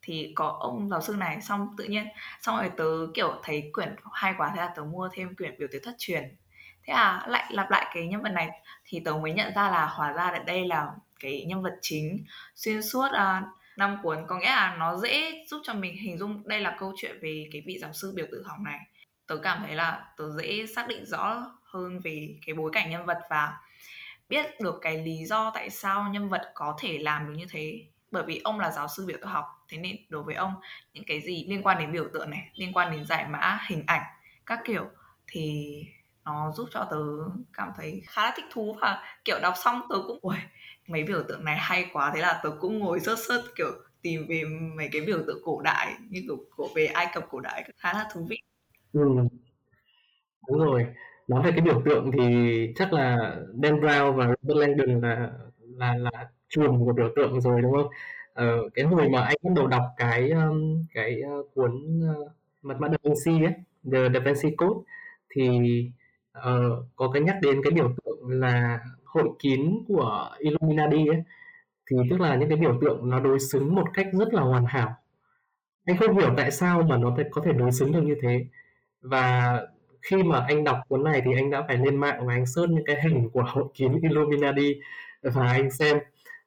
thì 0.05 0.31
có 0.35 0.57
ông 0.59 0.89
giáo 0.89 1.01
sư 1.01 1.15
này 1.17 1.41
xong 1.41 1.75
tự 1.77 1.83
nhiên 1.83 2.07
xong 2.41 2.57
rồi 2.57 2.71
tớ 2.77 3.13
kiểu 3.13 3.39
thấy 3.43 3.69
quyển 3.73 3.95
hay 4.13 4.33
quá 4.37 4.51
thế 4.55 4.61
là 4.61 4.73
tớ 4.75 4.83
mua 4.83 5.09
thêm 5.13 5.35
quyển 5.35 5.55
biểu 5.59 5.67
tiểu 5.71 5.81
thất 5.83 5.95
truyền. 5.97 6.35
Thế 6.83 6.93
à 6.93 7.25
lại 7.27 7.45
lặp 7.49 7.71
lại 7.71 7.91
cái 7.93 8.07
nhân 8.07 8.21
vật 8.21 8.29
này 8.29 8.49
thì 8.85 8.99
tớ 9.05 9.13
mới 9.13 9.33
nhận 9.33 9.53
ra 9.55 9.69
là 9.71 9.85
hóa 9.85 10.11
ra 10.11 10.31
là 10.31 10.39
đây 10.39 10.67
là 10.67 10.87
cái 11.19 11.45
nhân 11.47 11.63
vật 11.63 11.77
chính 11.81 12.25
xuyên 12.55 12.83
suốt 12.83 13.07
uh, 13.07 13.43
năm 13.77 13.97
cuốn. 14.03 14.25
Có 14.27 14.39
nghĩa 14.39 14.49
là 14.49 14.75
nó 14.79 14.97
dễ 14.97 15.45
giúp 15.47 15.61
cho 15.63 15.73
mình 15.73 15.97
hình 15.97 16.17
dung 16.17 16.47
đây 16.47 16.59
là 16.59 16.75
câu 16.79 16.93
chuyện 16.97 17.19
về 17.21 17.49
cái 17.51 17.63
vị 17.65 17.77
giáo 17.81 17.93
sư 17.93 18.13
biểu 18.15 18.25
tử 18.31 18.43
học 18.45 18.59
này. 18.59 18.79
Tớ 19.27 19.37
cảm 19.37 19.63
thấy 19.65 19.75
là 19.75 20.05
tớ 20.17 20.31
dễ 20.37 20.65
xác 20.75 20.87
định 20.87 21.05
rõ 21.05 21.51
hơn 21.63 21.99
về 22.03 22.35
cái 22.45 22.55
bối 22.55 22.71
cảnh 22.73 22.89
nhân 22.89 23.05
vật 23.05 23.19
và 23.29 23.53
biết 24.29 24.45
được 24.61 24.79
cái 24.81 24.97
lý 25.05 25.25
do 25.25 25.51
tại 25.55 25.69
sao 25.69 26.09
nhân 26.11 26.29
vật 26.29 26.51
có 26.53 26.77
thể 26.79 26.97
làm 26.97 27.27
được 27.27 27.33
như 27.37 27.45
thế 27.51 27.85
bởi 28.11 28.23
vì 28.27 28.41
ông 28.43 28.59
là 28.59 28.71
giáo 28.71 28.87
sư 28.87 29.05
biểu 29.07 29.17
tượng 29.21 29.29
học, 29.29 29.45
thế 29.69 29.77
nên 29.77 29.95
đối 30.09 30.23
với 30.23 30.35
ông, 30.35 30.53
những 30.93 31.03
cái 31.07 31.21
gì 31.21 31.45
liên 31.49 31.63
quan 31.63 31.77
đến 31.79 31.91
biểu 31.91 32.07
tượng 32.13 32.29
này, 32.29 32.49
liên 32.55 32.73
quan 32.73 32.91
đến 32.91 33.05
giải 33.05 33.27
mã 33.29 33.59
hình 33.69 33.83
ảnh, 33.87 34.01
các 34.45 34.59
kiểu, 34.65 34.85
thì 35.27 35.73
nó 36.25 36.51
giúp 36.55 36.67
cho 36.71 36.87
tớ 36.91 36.97
cảm 37.53 37.71
thấy 37.77 38.01
khá 38.07 38.23
là 38.25 38.33
thích 38.35 38.45
thú 38.51 38.75
và, 38.81 39.03
kiểu, 39.25 39.39
đọc 39.41 39.53
xong 39.63 39.81
tớ 39.89 39.95
cũng 40.07 40.19
ui 40.21 40.35
mấy 40.87 41.03
biểu 41.03 41.23
tượng 41.27 41.45
này 41.45 41.57
hay 41.57 41.89
quá 41.93 42.11
thế 42.15 42.21
là 42.21 42.39
tớ 42.43 42.49
cũng 42.59 42.79
ngồi 42.79 42.99
sớt 42.99 43.15
sớt, 43.27 43.43
kiểu, 43.55 43.71
tìm 44.01 44.25
về 44.29 44.43
mấy 44.77 44.89
cái 44.91 45.01
biểu 45.01 45.19
tượng 45.27 45.39
cổ 45.45 45.61
đại, 45.61 45.93
như 46.09 46.21
kiểu 46.27 46.37
cổ, 46.57 46.67
về 46.75 46.85
Ai 46.85 47.07
Cập 47.13 47.23
cổ 47.29 47.39
đại, 47.39 47.69
khá 47.77 47.93
là 47.93 48.05
thú 48.13 48.27
vị. 48.29 48.37
Ừ. 48.93 49.01
Đúng 50.47 50.59
rồi. 50.59 50.85
Nói 51.27 51.43
về 51.43 51.51
cái 51.51 51.61
biểu 51.61 51.81
tượng 51.85 52.11
thì 52.11 52.23
chắc 52.75 52.93
là 52.93 53.35
Dan 53.63 53.79
Brown 53.79 54.11
và 54.11 54.27
Robert 54.41 54.57
Langdon 54.59 55.01
là 55.01 55.31
là 55.59 55.95
là 55.97 56.29
chuồng 56.49 56.85
của 56.85 56.93
biểu 56.93 57.09
tượng 57.15 57.41
rồi 57.41 57.61
đúng 57.61 57.71
không? 57.73 57.87
Ờ, 58.33 58.69
cái 58.73 58.85
hồi 58.85 59.09
mà 59.09 59.21
anh 59.21 59.37
bắt 59.43 59.51
đầu 59.55 59.67
đọc 59.67 59.83
cái 59.97 60.29
um, 60.31 60.85
cái 60.93 61.21
ờ, 61.21 61.43
cuốn 61.55 62.01
ờ, 62.15 62.29
mật 62.61 62.75
mã 62.79 62.89
Da 62.89 62.97
Vinci 63.03 63.45
ấy, 63.45 63.53
The 63.91 64.09
Da 64.13 64.19
Vinci 64.19 64.55
Code 64.55 64.79
thì 65.29 65.49
uh, 66.37 66.85
có 66.95 67.09
cái 67.13 67.21
nhắc 67.21 67.37
đến 67.41 67.61
cái 67.63 67.71
biểu 67.71 67.95
tượng 68.05 68.29
là 68.29 68.79
hội 69.05 69.29
kín 69.39 69.83
của 69.87 70.29
Illuminati 70.39 71.07
ấy. 71.07 71.23
Thì 71.91 71.97
tức 72.09 72.21
là 72.21 72.35
những 72.35 72.49
cái 72.49 72.57
biểu 72.57 72.77
tượng 72.81 73.09
nó 73.09 73.19
đối 73.19 73.39
xứng 73.39 73.75
một 73.75 73.85
cách 73.93 74.07
rất 74.13 74.33
là 74.33 74.41
hoàn 74.41 74.65
hảo. 74.65 74.95
Anh 75.85 75.97
không 75.97 76.17
hiểu 76.19 76.33
tại 76.37 76.51
sao 76.51 76.81
mà 76.81 76.97
nó 76.97 77.17
có 77.31 77.41
thể 77.45 77.53
đối 77.53 77.71
xứng 77.71 77.91
được 77.91 78.01
như 78.01 78.15
thế. 78.21 78.45
Và 79.01 79.61
khi 80.09 80.23
mà 80.23 80.45
anh 80.47 80.63
đọc 80.63 80.77
cuốn 80.89 81.03
này 81.03 81.21
thì 81.25 81.31
anh 81.35 81.51
đã 81.51 81.63
phải 81.67 81.77
lên 81.77 81.95
mạng 81.97 82.27
và 82.27 82.33
anh 82.33 82.45
search 82.45 82.71
những 82.71 82.85
cái 82.85 83.01
hình 83.01 83.29
của 83.29 83.43
hội 83.47 83.65
kín 83.73 83.99
Illuminati 84.01 84.79
và 85.21 85.47
anh 85.47 85.71
xem. 85.71 85.97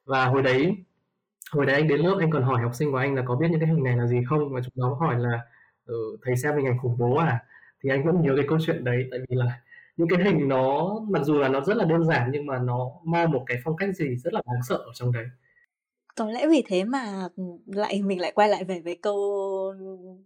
Và 0.05 0.25
hồi 0.25 0.41
đấy 0.41 0.75
hồi 1.51 1.65
đấy 1.65 1.75
anh 1.75 1.87
đến 1.87 1.99
lớp 1.99 2.17
anh 2.19 2.31
còn 2.31 2.43
hỏi 2.43 2.61
học 2.61 2.71
sinh 2.75 2.91
của 2.91 2.97
anh 2.97 3.15
là 3.15 3.23
có 3.27 3.35
biết 3.35 3.47
những 3.51 3.59
cái 3.59 3.69
hình 3.69 3.83
này 3.83 3.97
là 3.97 4.07
gì 4.07 4.17
không? 4.29 4.53
Và 4.53 4.61
chúng 4.61 4.73
nó 4.75 4.93
hỏi 4.93 5.19
là 5.19 5.39
ừ, 5.85 6.17
thầy 6.25 6.35
xem 6.37 6.55
hình 6.55 6.65
ảnh 6.65 6.77
khủng 6.79 6.97
bố 6.97 7.15
à? 7.15 7.39
Thì 7.83 7.89
anh 7.89 8.05
vẫn 8.05 8.21
nhớ 8.21 8.33
cái 8.35 8.45
câu 8.49 8.57
chuyện 8.65 8.83
đấy 8.83 9.07
tại 9.11 9.19
vì 9.29 9.35
là 9.35 9.61
những 9.97 10.07
cái 10.09 10.23
hình 10.23 10.47
nó 10.47 10.99
mặc 11.09 11.23
dù 11.23 11.39
là 11.39 11.49
nó 11.49 11.61
rất 11.61 11.77
là 11.77 11.85
đơn 11.85 12.03
giản 12.05 12.29
nhưng 12.31 12.45
mà 12.45 12.59
nó 12.59 12.91
mang 13.05 13.31
một 13.31 13.43
cái 13.47 13.57
phong 13.63 13.77
cách 13.77 13.95
gì 13.95 14.15
rất 14.17 14.33
là 14.33 14.41
đáng 14.45 14.63
sợ 14.69 14.75
ở 14.75 14.91
trong 14.93 15.11
đấy 15.11 15.25
có 16.19 16.31
lẽ 16.31 16.47
vì 16.47 16.63
thế 16.65 16.83
mà 16.83 17.27
ừ, 17.35 17.43
lại, 17.65 18.01
mình 18.01 18.21
lại 18.21 18.31
quay 18.31 18.49
lại 18.49 18.63
về 18.63 18.79
với 18.79 18.95
câu 18.95 19.17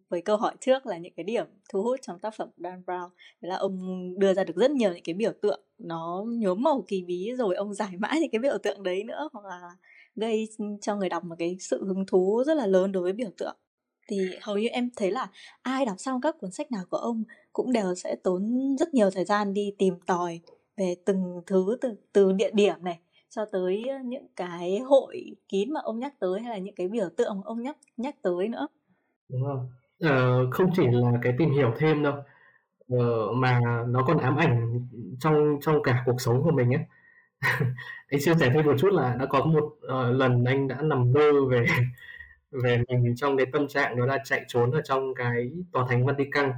với 0.09 0.21
câu 0.21 0.37
hỏi 0.37 0.55
trước 0.61 0.85
là 0.85 0.97
những 0.97 1.13
cái 1.15 1.23
điểm 1.23 1.45
thu 1.69 1.83
hút 1.83 1.99
trong 2.01 2.19
tác 2.19 2.33
phẩm 2.37 2.49
Dan 2.57 2.83
Brown. 2.85 3.09
Đấy 3.41 3.49
là 3.49 3.55
ông 3.55 3.79
đưa 4.19 4.33
ra 4.33 4.43
được 4.43 4.55
rất 4.55 4.71
nhiều 4.71 4.93
những 4.93 5.03
cái 5.03 5.13
biểu 5.13 5.31
tượng 5.41 5.61
nó 5.77 6.25
nhuốm 6.27 6.63
màu 6.63 6.83
kỳ 6.87 7.03
bí, 7.03 7.31
rồi 7.37 7.55
ông 7.55 7.73
giải 7.73 7.91
mã 7.99 8.11
những 8.21 8.31
cái 8.31 8.39
biểu 8.39 8.57
tượng 8.57 8.83
đấy 8.83 9.03
nữa, 9.03 9.29
hoặc 9.33 9.45
là 9.45 9.61
gây 10.15 10.49
cho 10.81 10.95
người 10.95 11.09
đọc 11.09 11.23
một 11.23 11.35
cái 11.39 11.57
sự 11.59 11.85
hứng 11.85 12.05
thú 12.05 12.43
rất 12.45 12.53
là 12.53 12.67
lớn 12.67 12.91
đối 12.91 13.03
với 13.03 13.13
biểu 13.13 13.29
tượng. 13.37 13.55
Thì 14.07 14.17
hầu 14.41 14.57
như 14.57 14.67
em 14.67 14.89
thấy 14.95 15.11
là 15.11 15.27
ai 15.61 15.85
đọc 15.85 15.95
xong 15.99 16.21
các 16.21 16.35
cuốn 16.39 16.51
sách 16.51 16.71
nào 16.71 16.83
của 16.89 16.97
ông 16.97 17.23
cũng 17.53 17.71
đều 17.71 17.95
sẽ 17.95 18.15
tốn 18.23 18.75
rất 18.79 18.93
nhiều 18.93 19.09
thời 19.11 19.25
gian 19.25 19.53
đi 19.53 19.73
tìm 19.77 19.93
tòi 20.05 20.39
về 20.77 20.95
từng 21.05 21.41
thứ, 21.47 21.77
từ 21.81 21.95
từ 22.13 22.31
địa 22.31 22.51
điểm 22.53 22.75
này 22.81 22.99
cho 23.35 23.45
tới 23.45 23.83
những 24.05 24.27
cái 24.35 24.79
hội 24.79 25.35
kín 25.49 25.73
mà 25.73 25.79
ông 25.83 25.99
nhắc 25.99 26.13
tới 26.19 26.41
hay 26.41 26.49
là 26.49 26.57
những 26.57 26.75
cái 26.75 26.87
biểu 26.87 27.09
tượng 27.17 27.35
mà 27.35 27.41
ông 27.45 27.61
nhắc 27.61 27.77
nhắc 27.97 28.15
tới 28.21 28.47
nữa? 28.47 28.67
Đúng 29.29 29.43
không? 29.45 29.69
Ờ, 29.99 30.47
không 30.51 30.69
chỉ 30.75 30.83
là 30.91 31.11
cái 31.21 31.33
tìm 31.37 31.51
hiểu 31.51 31.73
thêm 31.77 32.03
đâu 32.03 32.13
ờ, 32.89 33.31
mà 33.33 33.59
nó 33.87 34.03
còn 34.07 34.17
ám 34.17 34.37
ảnh 34.37 34.87
trong 35.19 35.57
trong 35.61 35.83
cả 35.83 36.03
cuộc 36.05 36.21
sống 36.21 36.43
của 36.43 36.51
mình 36.51 36.73
ấy. 36.73 36.83
Anh 38.09 38.19
chia 38.19 38.33
sẻ 38.39 38.51
thêm 38.53 38.65
một 38.65 38.75
chút 38.79 38.93
là 38.93 39.15
đã 39.19 39.25
có 39.25 39.45
một 39.45 39.63
uh, 39.63 40.15
lần 40.19 40.43
anh 40.45 40.67
đã 40.67 40.81
nằm 40.81 41.13
mơ 41.13 41.31
về 41.49 41.65
về 42.51 42.83
mình 42.89 43.15
trong 43.15 43.37
cái 43.37 43.45
tâm 43.53 43.67
trạng 43.67 43.97
đó 43.97 44.05
là 44.05 44.17
chạy 44.25 44.45
trốn 44.47 44.71
ở 44.71 44.81
trong 44.81 45.15
cái 45.15 45.51
tòa 45.71 45.85
thánh 45.89 46.05
Vatican 46.05 46.51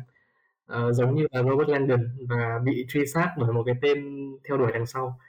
uh, 0.72 0.94
giống 0.94 1.16
như 1.16 1.28
là 1.32 1.44
Robert 1.44 1.70
Landon 1.70 2.08
và 2.30 2.60
bị 2.66 2.86
truy 2.90 3.06
sát 3.06 3.32
bởi 3.38 3.52
một 3.52 3.64
cái 3.66 3.76
tên 3.82 4.30
theo 4.48 4.58
đuổi 4.58 4.72
đằng 4.72 4.86
sau 4.86 5.20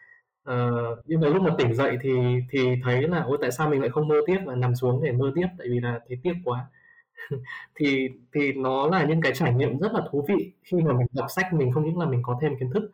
uh, 0.51 0.99
nhưng 1.05 1.21
mà 1.21 1.29
lúc 1.29 1.43
mà 1.43 1.51
tỉnh 1.59 1.75
dậy 1.75 1.99
thì 2.03 2.11
thì 2.51 2.81
thấy 2.85 3.09
là 3.09 3.23
ôi 3.23 3.39
tại 3.41 3.53
sao 3.53 3.71
mình 3.71 3.81
lại 3.81 3.91
không 3.91 4.09
mơ 4.09 4.17
tiếp 4.27 4.39
và 4.47 4.55
nằm 4.55 4.75
xuống 4.75 5.03
để 5.05 5.13
mơ 5.13 5.33
tiếp? 5.35 5.47
Tại 5.59 5.67
vì 5.71 5.81
là 5.81 6.01
thấy 6.09 6.19
tiếc 6.23 6.35
quá. 6.45 6.67
Thì 7.75 8.09
thì 8.35 8.53
nó 8.53 8.89
là 8.89 9.05
những 9.05 9.21
cái 9.21 9.33
trải 9.35 9.55
nghiệm 9.55 9.79
rất 9.79 9.93
là 9.93 10.01
thú 10.11 10.25
vị 10.29 10.53
khi 10.65 10.77
mà 10.83 10.93
mình 10.93 11.07
đọc 11.13 11.27
sách 11.31 11.53
mình 11.53 11.73
không 11.73 11.85
những 11.85 11.99
là 11.99 12.07
mình 12.07 12.23
có 12.23 12.39
thêm 12.43 12.59
kiến 12.59 12.71
thức 12.71 12.91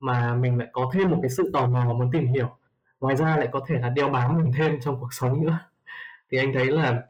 mà 0.00 0.34
mình 0.34 0.58
lại 0.58 0.68
có 0.72 0.90
thêm 0.94 1.10
một 1.10 1.18
cái 1.22 1.30
sự 1.30 1.50
tò 1.52 1.66
mò 1.66 1.84
muốn 1.84 2.10
tìm 2.12 2.26
hiểu. 2.26 2.48
Ngoài 3.00 3.16
ra 3.16 3.36
lại 3.36 3.48
có 3.52 3.60
thể 3.68 3.78
là 3.78 3.88
đeo 3.88 4.08
bám 4.08 4.36
mình 4.38 4.52
thêm 4.58 4.80
trong 4.80 5.00
cuộc 5.00 5.12
sống 5.12 5.42
nữa. 5.46 5.58
Thì 6.30 6.38
anh 6.38 6.52
thấy 6.54 6.66
là 6.66 7.02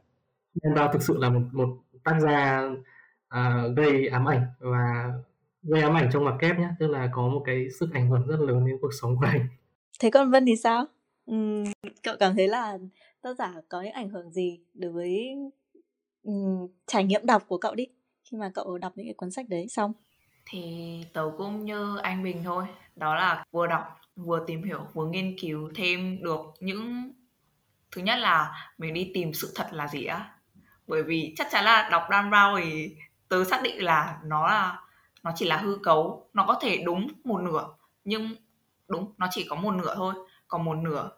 Dan 0.54 0.74
Brown 0.74 0.92
thực 0.92 1.02
sự 1.02 1.18
là 1.18 1.30
một, 1.30 1.40
một 1.52 1.68
tác 2.04 2.20
gia 2.20 2.68
uh, 3.34 3.76
gây 3.76 4.08
ám 4.08 4.28
ảnh 4.28 4.46
và 4.58 5.12
gây 5.62 5.82
ám 5.82 5.96
ảnh 5.96 6.10
trong 6.12 6.24
mặt 6.24 6.34
kép 6.40 6.58
nhé 6.58 6.68
tức 6.78 6.86
là 6.86 7.08
có 7.12 7.22
một 7.22 7.42
cái 7.46 7.70
sức 7.80 7.88
ảnh 7.92 8.10
hưởng 8.10 8.26
rất 8.26 8.40
lớn 8.40 8.66
đến 8.66 8.78
cuộc 8.82 8.90
sống 9.00 9.16
của 9.16 9.26
anh 9.26 9.48
thế 9.98 10.10
còn 10.10 10.30
Vân 10.30 10.46
thì 10.46 10.56
sao? 10.56 10.86
Uhm, 11.32 11.64
cậu 12.02 12.16
cảm 12.20 12.36
thấy 12.36 12.48
là 12.48 12.78
tác 13.22 13.36
giả 13.38 13.54
có 13.68 13.82
những 13.82 13.92
ảnh 13.92 14.08
hưởng 14.08 14.30
gì 14.30 14.60
đối 14.74 14.92
với 14.92 15.34
um, 16.22 16.68
trải 16.86 17.04
nghiệm 17.04 17.26
đọc 17.26 17.44
của 17.48 17.58
cậu 17.58 17.74
đi 17.74 17.86
khi 18.24 18.36
mà 18.36 18.50
cậu 18.54 18.78
đọc 18.78 18.92
những 18.96 19.06
cái 19.06 19.14
cuốn 19.14 19.30
sách 19.30 19.48
đấy 19.48 19.68
xong? 19.68 19.92
Thì 20.46 21.04
tớ 21.12 21.30
cũng 21.38 21.64
như 21.64 21.96
anh 22.02 22.22
Bình 22.22 22.42
thôi 22.44 22.64
đó 22.96 23.14
là 23.14 23.44
vừa 23.52 23.66
đọc 23.66 24.00
vừa 24.16 24.44
tìm 24.46 24.62
hiểu 24.62 24.86
vừa 24.94 25.06
nghiên 25.06 25.36
cứu 25.40 25.70
thêm 25.74 26.22
được 26.22 26.40
những 26.60 27.12
thứ 27.92 28.02
nhất 28.02 28.18
là 28.18 28.70
mình 28.78 28.94
đi 28.94 29.10
tìm 29.14 29.32
sự 29.32 29.52
thật 29.54 29.68
là 29.72 29.88
gì 29.88 30.04
á. 30.04 30.34
Bởi 30.86 31.02
vì 31.02 31.34
chắc 31.36 31.48
chắn 31.50 31.64
là 31.64 31.88
đọc 31.92 32.02
Dan 32.10 32.30
Brown 32.30 32.60
thì 32.62 32.96
tớ 33.28 33.44
xác 33.44 33.62
định 33.62 33.84
là 33.84 34.20
nó 34.24 34.46
là 34.46 34.80
nó 35.22 35.32
chỉ 35.36 35.46
là 35.46 35.56
hư 35.56 35.78
cấu 35.82 36.28
nó 36.32 36.44
có 36.46 36.58
thể 36.60 36.82
đúng 36.84 37.08
một 37.24 37.40
nửa 37.40 37.68
nhưng 38.04 38.34
đúng 38.90 39.14
nó 39.18 39.28
chỉ 39.30 39.46
có 39.48 39.56
một 39.56 39.74
nửa 39.74 39.94
thôi 39.94 40.14
còn 40.48 40.64
một 40.64 40.74
nửa 40.74 41.10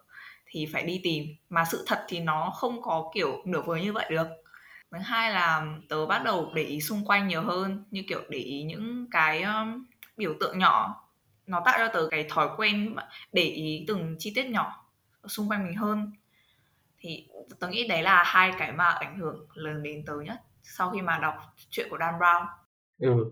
thì 0.45 0.65
phải 0.73 0.83
đi 0.83 1.01
tìm. 1.03 1.23
Mà 1.49 1.65
sự 1.65 1.83
thật 1.87 2.05
thì 2.07 2.19
nó 2.19 2.49
không 2.55 2.81
có 2.81 3.11
kiểu 3.13 3.41
nửa 3.45 3.61
vời 3.61 3.81
như 3.81 3.93
vậy 3.93 4.05
được. 4.09 4.27
Thứ 4.91 4.97
hai 4.97 5.31
là 5.31 5.67
tớ 5.89 6.05
bắt 6.05 6.23
đầu 6.23 6.51
để 6.55 6.63
ý 6.63 6.81
xung 6.81 7.05
quanh 7.05 7.27
nhiều 7.27 7.41
hơn 7.41 7.83
như 7.91 8.03
kiểu 8.07 8.21
để 8.29 8.39
ý 8.39 8.63
những 8.63 9.07
cái 9.11 9.43
um, 9.43 9.85
biểu 10.17 10.33
tượng 10.39 10.59
nhỏ. 10.59 11.03
Nó 11.47 11.61
tạo 11.65 11.79
ra 11.79 11.87
tớ 11.93 12.07
cái 12.11 12.25
thói 12.29 12.49
quen 12.57 12.95
để 13.31 13.43
ý 13.43 13.85
từng 13.87 14.15
chi 14.19 14.31
tiết 14.35 14.45
nhỏ 14.45 14.85
xung 15.27 15.49
quanh 15.49 15.65
mình 15.65 15.75
hơn. 15.75 16.11
Thì 16.99 17.27
tớ 17.59 17.67
nghĩ 17.67 17.87
đấy 17.87 18.03
là 18.03 18.23
hai 18.23 18.53
cái 18.59 18.71
mà 18.71 18.85
ảnh 18.85 19.19
hưởng 19.19 19.47
lớn 19.53 19.83
đến 19.83 20.03
tớ 20.05 20.13
nhất 20.25 20.41
sau 20.63 20.89
khi 20.89 21.01
mà 21.01 21.17
đọc 21.17 21.35
chuyện 21.69 21.87
của 21.89 21.97
Dan 21.99 22.13
Brown. 22.19 22.45
Ừ 22.99 23.31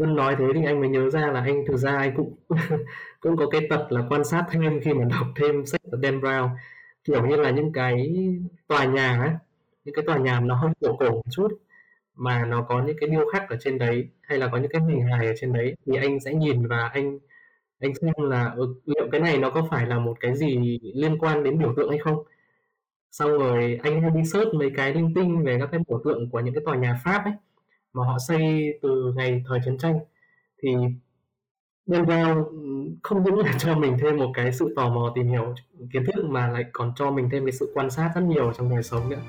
Vân 0.00 0.16
nói 0.16 0.36
thế 0.38 0.44
thì 0.54 0.64
anh 0.64 0.80
mới 0.80 0.88
nhớ 0.88 1.10
ra 1.10 1.26
là 1.32 1.40
anh 1.40 1.64
thực 1.66 1.76
ra 1.76 1.96
anh 1.98 2.14
cũng 2.16 2.36
cũng 3.20 3.36
có 3.36 3.46
cái 3.50 3.60
tật 3.70 3.86
là 3.90 4.02
quan 4.10 4.24
sát 4.24 4.46
thêm 4.50 4.80
khi 4.80 4.94
mà 4.94 5.04
đọc 5.10 5.26
thêm 5.36 5.66
sách 5.66 5.80
của 5.90 5.98
Dan 6.02 6.20
Brown. 6.20 6.48
Kiểu 7.04 7.26
như 7.26 7.36
là 7.36 7.50
những 7.50 7.72
cái 7.72 8.16
tòa 8.68 8.84
nhà 8.84 9.18
ấy, 9.20 9.30
những 9.84 9.94
cái 9.94 10.04
tòa 10.06 10.18
nhà 10.18 10.40
nó 10.40 10.54
hơi 10.54 10.70
cổ 10.80 10.96
cổ 10.96 11.10
một 11.10 11.22
chút 11.30 11.48
mà 12.16 12.46
nó 12.46 12.62
có 12.62 12.82
những 12.82 12.96
cái 13.00 13.10
điêu 13.10 13.26
khắc 13.32 13.50
ở 13.50 13.56
trên 13.60 13.78
đấy 13.78 14.08
hay 14.22 14.38
là 14.38 14.48
có 14.52 14.58
những 14.58 14.70
cái 14.72 14.82
hình 14.88 15.02
hài 15.02 15.26
ở 15.26 15.32
trên 15.40 15.52
đấy 15.52 15.76
thì 15.86 15.96
anh 15.96 16.20
sẽ 16.20 16.34
nhìn 16.34 16.66
và 16.68 16.88
anh 16.88 17.18
anh 17.80 17.94
xem 17.94 18.14
là 18.18 18.52
ừ, 18.56 18.74
liệu 18.86 19.08
cái 19.12 19.20
này 19.20 19.38
nó 19.38 19.50
có 19.50 19.68
phải 19.70 19.86
là 19.86 19.98
một 19.98 20.14
cái 20.20 20.36
gì 20.36 20.80
liên 20.94 21.18
quan 21.18 21.44
đến 21.44 21.58
biểu 21.58 21.74
tượng 21.76 21.90
hay 21.90 21.98
không? 21.98 22.24
Xong 23.10 23.30
rồi 23.38 23.80
anh 23.82 24.02
hay 24.02 24.10
đi 24.10 24.24
search 24.24 24.54
mấy 24.54 24.70
cái 24.76 24.94
linh 24.94 25.14
tinh 25.14 25.44
về 25.44 25.58
các 25.60 25.68
cái 25.72 25.80
biểu 25.88 26.02
tượng 26.04 26.30
của 26.30 26.40
những 26.40 26.54
cái 26.54 26.62
tòa 26.66 26.76
nhà 26.76 27.00
Pháp 27.04 27.24
ấy 27.24 27.34
mà 27.92 28.04
họ 28.04 28.18
xây 28.28 28.78
từ 28.82 29.12
ngày 29.16 29.42
thời 29.46 29.60
chiến 29.64 29.78
tranh, 29.78 29.98
thì 30.62 30.68
Dan 31.90 32.04
vào 32.04 32.50
không 33.02 33.24
những 33.24 33.38
là 33.38 33.52
cho 33.58 33.74
mình 33.74 33.96
thêm 34.00 34.16
một 34.16 34.30
cái 34.34 34.52
sự 34.52 34.72
tò 34.76 34.88
mò 34.88 35.12
tìm 35.14 35.28
hiểu 35.28 35.54
kiến 35.92 36.04
thức 36.04 36.24
mà 36.24 36.48
lại 36.48 36.64
còn 36.72 36.92
cho 36.96 37.10
mình 37.10 37.28
thêm 37.32 37.44
cái 37.44 37.52
sự 37.52 37.72
quan 37.74 37.90
sát 37.90 38.12
rất 38.14 38.20
nhiều 38.20 38.52
trong 38.52 38.70
đời 38.70 38.82
sống 38.82 39.08
nữa. 39.08 39.20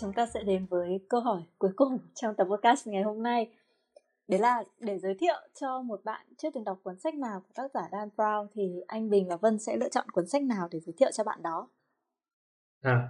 Chúng 0.00 0.12
ta 0.12 0.26
sẽ 0.34 0.42
đến 0.42 0.66
với 0.70 1.00
câu 1.08 1.20
hỏi 1.20 1.42
cuối 1.58 1.70
cùng 1.76 1.98
trong 2.14 2.34
tập 2.34 2.44
podcast 2.44 2.86
ngày 2.86 3.02
hôm 3.02 3.22
nay 3.22 3.50
đấy 4.28 4.40
là 4.40 4.64
để 4.80 4.98
giới 4.98 5.14
thiệu 5.14 5.34
cho 5.60 5.82
một 5.82 6.00
bạn 6.04 6.26
chưa 6.38 6.50
từng 6.54 6.64
đọc 6.64 6.78
cuốn 6.82 6.98
sách 6.98 7.14
nào 7.14 7.40
của 7.40 7.52
tác 7.54 7.70
giả 7.74 7.88
Dan 7.92 8.08
Brown 8.16 8.46
thì 8.54 8.62
anh 8.86 9.10
Bình 9.10 9.28
và 9.28 9.36
Vân 9.36 9.58
sẽ 9.58 9.76
lựa 9.76 9.88
chọn 9.88 10.10
cuốn 10.10 10.26
sách 10.26 10.42
nào 10.42 10.68
để 10.70 10.80
giới 10.80 10.94
thiệu 10.98 11.10
cho 11.12 11.24
bạn 11.24 11.42
đó. 11.42 11.68
À, 12.82 13.08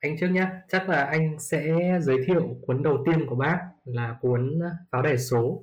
anh 0.00 0.16
trước 0.20 0.28
nhé 0.28 0.46
chắc 0.68 0.88
là 0.88 1.04
anh 1.04 1.38
sẽ 1.38 1.62
giới 2.00 2.16
thiệu 2.26 2.56
cuốn 2.66 2.82
đầu 2.82 2.98
tiên 3.06 3.26
của 3.28 3.36
bác 3.36 3.58
là 3.84 4.16
cuốn 4.20 4.58
pháo 4.90 5.02
đài 5.02 5.18
số. 5.18 5.62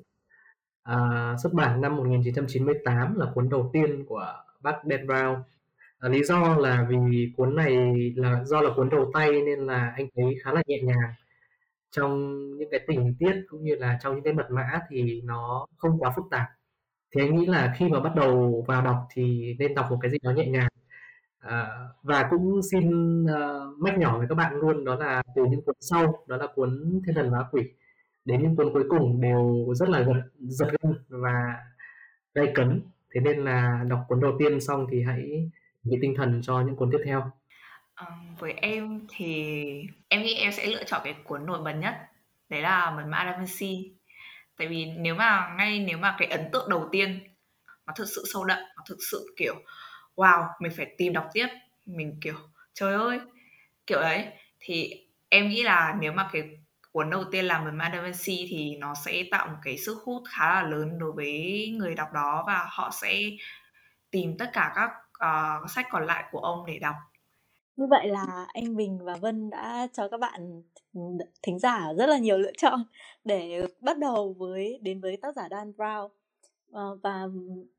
À, 0.84 1.36
xuất 1.44 1.54
bản 1.54 1.82
năm 1.82 1.98
1998 1.98 3.16
là 3.16 3.26
cuốn 3.36 3.50
đầu 3.50 3.70
tiên 3.74 4.06
của 4.06 4.34
bác 4.62 4.76
Dan 4.84 5.08
Brown. 5.08 5.42
À, 6.00 6.10
lý 6.10 6.24
do 6.24 6.58
là 6.58 6.88
vì 6.90 7.34
cuốn 7.38 7.56
này 7.56 7.76
là 8.16 8.44
do 8.44 8.62
là 8.62 8.70
cuốn 8.76 8.90
đầu 8.90 9.12
tay 9.14 9.42
nên 9.42 9.60
là 9.60 9.94
anh 9.96 10.08
thấy 10.16 10.36
khá 10.44 10.54
là 10.54 10.62
nhẹ 10.68 10.82
nhàng 10.84 11.14
trong 11.92 12.40
những 12.58 12.70
cái 12.72 12.80
tình 12.88 13.16
tiết 13.20 13.34
cũng 13.50 13.64
như 13.64 13.76
là 13.76 13.98
trong 14.02 14.16
những 14.16 14.24
cái 14.24 14.34
mật 14.34 14.48
mã 14.52 14.80
thì 14.90 15.22
nó 15.22 15.68
không 15.78 16.00
quá 16.00 16.14
phức 16.16 16.26
tạp. 16.32 16.48
Thì 17.16 17.22
anh 17.22 17.36
nghĩ 17.36 17.46
là 17.46 17.74
khi 17.78 17.90
mà 17.90 18.00
bắt 18.00 18.16
đầu 18.16 18.64
vào 18.68 18.82
đọc 18.82 19.08
thì 19.14 19.56
nên 19.60 19.76
đọc 19.76 19.86
một 19.90 19.98
cái 20.02 20.12
gì 20.12 20.18
đó 20.24 20.32
nhẹ 20.32 20.48
nhàng. 20.48 20.70
À, 21.40 21.70
và 22.04 22.28
cũng 22.30 22.62
xin 22.72 23.24
uh, 23.24 23.80
mách 23.80 23.98
nhỏ 23.98 24.18
với 24.18 24.28
các 24.28 24.36
bạn 24.36 24.56
luôn 24.56 24.86
đó 24.86 24.96
là 24.96 25.24
từ 25.36 25.46
những 25.46 25.62
cuốn 25.66 25.76
sau 25.80 26.26
đó 26.28 26.38
là 26.38 26.48
cuốn 26.56 27.02
thiên 27.06 27.16
thần 27.16 27.32
và 27.32 27.46
quỷ. 27.52 27.64
Đến 28.26 28.42
những 28.42 28.56
cuốn 28.56 28.74
cuối 28.74 28.84
cùng 28.90 29.22
đều 29.22 29.66
rất 29.74 29.90
là 29.90 30.04
giật 30.04 30.22
giật 30.40 30.68
gân 30.82 30.96
và 31.10 31.56
gây 32.34 32.52
cấn. 32.56 32.82
Thế 33.14 33.22
nên 33.22 33.46
là 33.46 33.84
đọc 33.90 34.00
cuốn 34.08 34.20
đầu 34.20 34.32
tiên 34.40 34.60
xong 34.62 34.88
thì 34.92 35.04
hãy 35.04 35.52
bị 35.84 35.98
tinh 36.02 36.14
thần 36.18 36.42
cho 36.42 36.62
những 36.62 36.76
cuốn 36.76 36.92
tiếp 36.92 37.00
theo. 37.06 37.32
Um, 38.00 38.36
với 38.40 38.54
em 38.54 39.08
thì 39.10 39.54
em 40.08 40.24
nghĩ 40.24 40.34
em 40.34 40.52
sẽ 40.52 40.66
lựa 40.66 40.84
chọn 40.84 41.02
cái 41.04 41.16
cuốn 41.24 41.46
nổi 41.46 41.62
bật 41.62 41.74
nhất 41.74 41.96
đấy 42.50 42.62
là 42.62 42.92
mật 42.92 43.04
mã 43.08 43.26
Da 43.26 43.38
Vinci. 43.38 43.92
Tại 44.58 44.68
vì 44.68 44.86
nếu 44.86 45.16
mà 45.16 45.54
ngay 45.58 45.80
nếu 45.80 45.98
mà 45.98 46.16
cái 46.18 46.28
ấn 46.28 46.50
tượng 46.54 46.70
đầu 46.70 46.90
tiên 46.92 47.20
nó 47.88 47.94
thực 47.96 48.06
sự 48.16 48.24
sâu 48.34 48.46
đậm 48.46 48.58
nó 48.78 48.84
thực 48.88 48.98
sự 49.12 49.34
kiểu 49.38 49.56
wow 50.16 50.48
mình 50.60 50.72
phải 50.78 50.96
tìm 50.98 51.14
đọc 51.14 51.30
tiếp 51.34 51.48
mình 51.86 52.18
kiểu 52.22 52.36
trời 52.74 52.94
ơi! 52.94 53.20
Kiểu 53.88 54.02
đấy 54.02 54.28
thì 54.60 55.08
em 55.30 55.50
nghĩ 55.50 55.64
là 55.64 55.96
nếu 56.00 56.12
mà 56.14 56.30
cái 56.32 56.44
cuốn 56.92 57.10
đầu 57.10 57.24
tiên 57.32 57.46
là 57.46 57.60
mật 57.60 57.72
mã 57.74 57.90
Da 57.94 58.02
Vinci 58.02 58.48
thì 58.50 58.76
nó 58.76 58.94
sẽ 59.06 59.24
tạo 59.32 59.48
một 59.48 59.58
cái 59.64 59.78
sức 59.78 59.98
hút 60.06 60.24
khá 60.30 60.54
là 60.54 60.70
lớn 60.70 61.00
đối 61.00 61.12
với 61.12 61.68
người 61.78 61.96
đọc 61.96 62.08
đó 62.14 62.44
và 62.48 62.68
họ 62.70 62.92
sẽ 63.02 63.22
tìm 64.12 64.38
tất 64.40 64.50
cả 64.54 64.74
các 64.76 64.90
uh, 65.64 65.70
sách 65.72 65.86
còn 65.92 66.06
lại 66.06 66.24
của 66.32 66.40
ông 66.40 66.66
để 66.66 66.80
đọc 66.80 66.96
như 67.78 67.86
vậy 67.90 68.08
là 68.08 68.48
anh 68.54 68.76
Bình 68.76 69.00
và 69.04 69.16
Vân 69.16 69.50
đã 69.50 69.88
cho 69.94 70.08
các 70.08 70.20
bạn 70.20 70.62
thính 71.44 71.60
giả 71.60 71.94
rất 71.98 72.06
là 72.10 72.18
nhiều 72.18 72.38
lựa 72.38 72.52
chọn 72.58 72.84
để 73.24 73.68
bắt 73.82 73.98
đầu 73.98 74.34
với, 74.34 74.80
đến 74.82 75.02
với 75.02 75.18
tác 75.18 75.36
giả 75.36 75.48
Dan 75.52 75.72
Brown. 75.78 76.10
Ờ, 76.72 76.98
và 77.04 77.28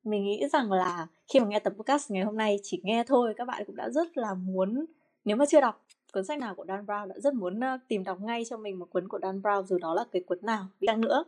mình 0.04 0.24
nghĩ 0.24 0.48
rằng 0.52 0.72
là 0.72 1.06
khi 1.32 1.40
mà 1.40 1.46
nghe 1.46 1.58
tập 1.58 1.72
podcast 1.76 2.10
ngày 2.10 2.24
hôm 2.24 2.36
nay 2.36 2.58
chỉ 2.62 2.80
nghe 2.84 3.04
thôi, 3.04 3.34
các 3.36 3.44
bạn 3.44 3.62
cũng 3.66 3.76
đã 3.76 3.88
rất 3.90 4.16
là 4.16 4.34
muốn, 4.34 4.84
nếu 5.24 5.36
mà 5.36 5.46
chưa 5.46 5.60
đọc 5.60 5.84
cuốn 6.12 6.24
sách 6.24 6.38
nào 6.38 6.54
của 6.54 6.64
Dan 6.68 6.86
Brown 6.86 7.08
đã 7.08 7.14
rất 7.18 7.34
muốn 7.34 7.60
ờ, 7.60 7.78
tìm 7.88 8.04
đọc 8.04 8.20
ngay 8.20 8.44
cho 8.44 8.56
mình 8.56 8.78
một 8.78 8.90
cuốn 8.90 9.08
của 9.08 9.18
Dan 9.22 9.40
Brown, 9.40 9.62
dù 9.62 9.78
đó 9.78 9.94
là 9.94 10.04
cái 10.12 10.22
cuốn 10.22 10.38
nào 10.42 10.66
đi 10.80 10.86
chăng 10.86 11.00
nữa. 11.00 11.24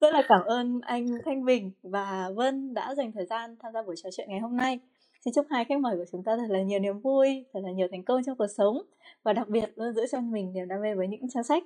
Rất 0.00 0.10
là 0.14 0.22
cảm 0.28 0.40
ơn 0.44 0.80
anh 0.80 1.06
Thanh 1.24 1.44
Bình 1.44 1.70
và 1.82 2.30
Vân 2.34 2.74
đã 2.74 2.94
dành 2.94 3.12
thời 3.12 3.26
gian 3.26 3.56
tham 3.60 3.72
gia 3.72 3.82
buổi 3.82 3.94
trò 3.96 4.10
chuyện 4.12 4.28
ngày 4.30 4.40
hôm 4.40 4.56
nay. 4.56 4.78
Xin 5.24 5.34
chúc 5.34 5.46
hai 5.50 5.64
khách 5.64 5.80
mời 5.80 5.96
của 5.96 6.04
chúng 6.12 6.24
ta 6.24 6.36
thật 6.36 6.46
là 6.48 6.62
nhiều 6.62 6.78
niềm 6.78 7.00
vui, 7.00 7.44
thật 7.52 7.60
là 7.64 7.70
nhiều 7.70 7.88
thành 7.90 8.02
công 8.04 8.20
trong 8.26 8.36
cuộc 8.38 8.46
sống 8.56 8.76
và 9.22 9.32
đặc 9.32 9.48
biệt 9.48 9.64
luôn 9.76 9.92
giữ 9.92 10.06
cho 10.12 10.20
mình 10.20 10.52
niềm 10.52 10.68
đam 10.68 10.80
mê 10.82 10.94
với 10.94 11.08
những 11.08 11.20
trang 11.34 11.44
sách. 11.44 11.62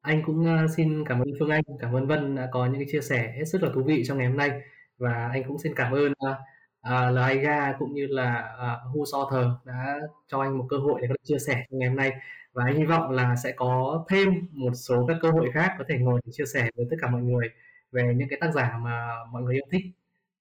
Anh 0.00 0.22
cũng 0.26 0.46
à, 0.46 0.66
xin 0.76 1.04
cảm 1.08 1.20
ơn 1.20 1.28
Phương 1.38 1.50
Anh, 1.50 1.62
cảm 1.80 1.96
ơn 1.96 2.06
Vân 2.06 2.36
đã 2.36 2.48
có 2.52 2.66
những 2.66 2.74
cái 2.74 2.86
chia 2.92 3.00
sẻ 3.00 3.32
hết 3.36 3.44
sức 3.44 3.62
là 3.62 3.70
thú 3.74 3.82
vị 3.82 4.02
trong 4.06 4.18
ngày 4.18 4.26
hôm 4.26 4.36
nay. 4.36 4.50
Và 4.98 5.28
anh 5.32 5.42
cũng 5.48 5.58
xin 5.58 5.74
cảm 5.76 5.92
ơn 5.92 6.12
à, 6.18 6.34
à, 6.80 7.08
uh, 7.08 7.14
Laiga 7.14 7.72
cũng 7.78 7.94
như 7.94 8.06
là 8.06 8.56
uh, 8.56 8.96
Who's 8.96 9.18
Author 9.18 9.52
đã 9.64 10.00
cho 10.26 10.40
anh 10.40 10.58
một 10.58 10.64
cơ 10.68 10.76
hội 10.76 11.00
để 11.02 11.08
có 11.08 11.14
chia 11.22 11.38
sẻ 11.38 11.64
trong 11.70 11.78
ngày 11.78 11.88
hôm 11.88 11.96
nay. 11.96 12.12
Và 12.52 12.64
anh 12.64 12.76
hy 12.76 12.84
vọng 12.84 13.10
là 13.10 13.36
sẽ 13.36 13.52
có 13.52 14.04
thêm 14.08 14.48
một 14.52 14.72
số 14.74 15.04
các 15.08 15.16
cơ 15.22 15.30
hội 15.30 15.50
khác 15.54 15.74
có 15.78 15.84
thể 15.88 15.98
ngồi 15.98 16.20
để 16.24 16.32
chia 16.32 16.46
sẻ 16.54 16.70
với 16.76 16.86
tất 16.90 16.96
cả 17.00 17.10
mọi 17.10 17.22
người 17.22 17.48
về 17.92 18.14
những 18.16 18.28
cái 18.28 18.38
tác 18.40 18.50
giả 18.54 18.78
mà 18.82 19.08
mọi 19.32 19.42
người 19.42 19.54
yêu 19.54 19.64
thích. 19.72 19.84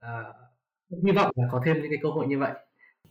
Uh, 0.05 0.46
hy 1.05 1.11
vọng 1.11 1.31
là 1.35 1.47
có 1.51 1.61
thêm 1.65 1.81
những 1.81 1.91
cái 1.91 1.99
cơ 2.01 2.09
hội 2.09 2.27
như 2.27 2.39
vậy. 2.39 2.51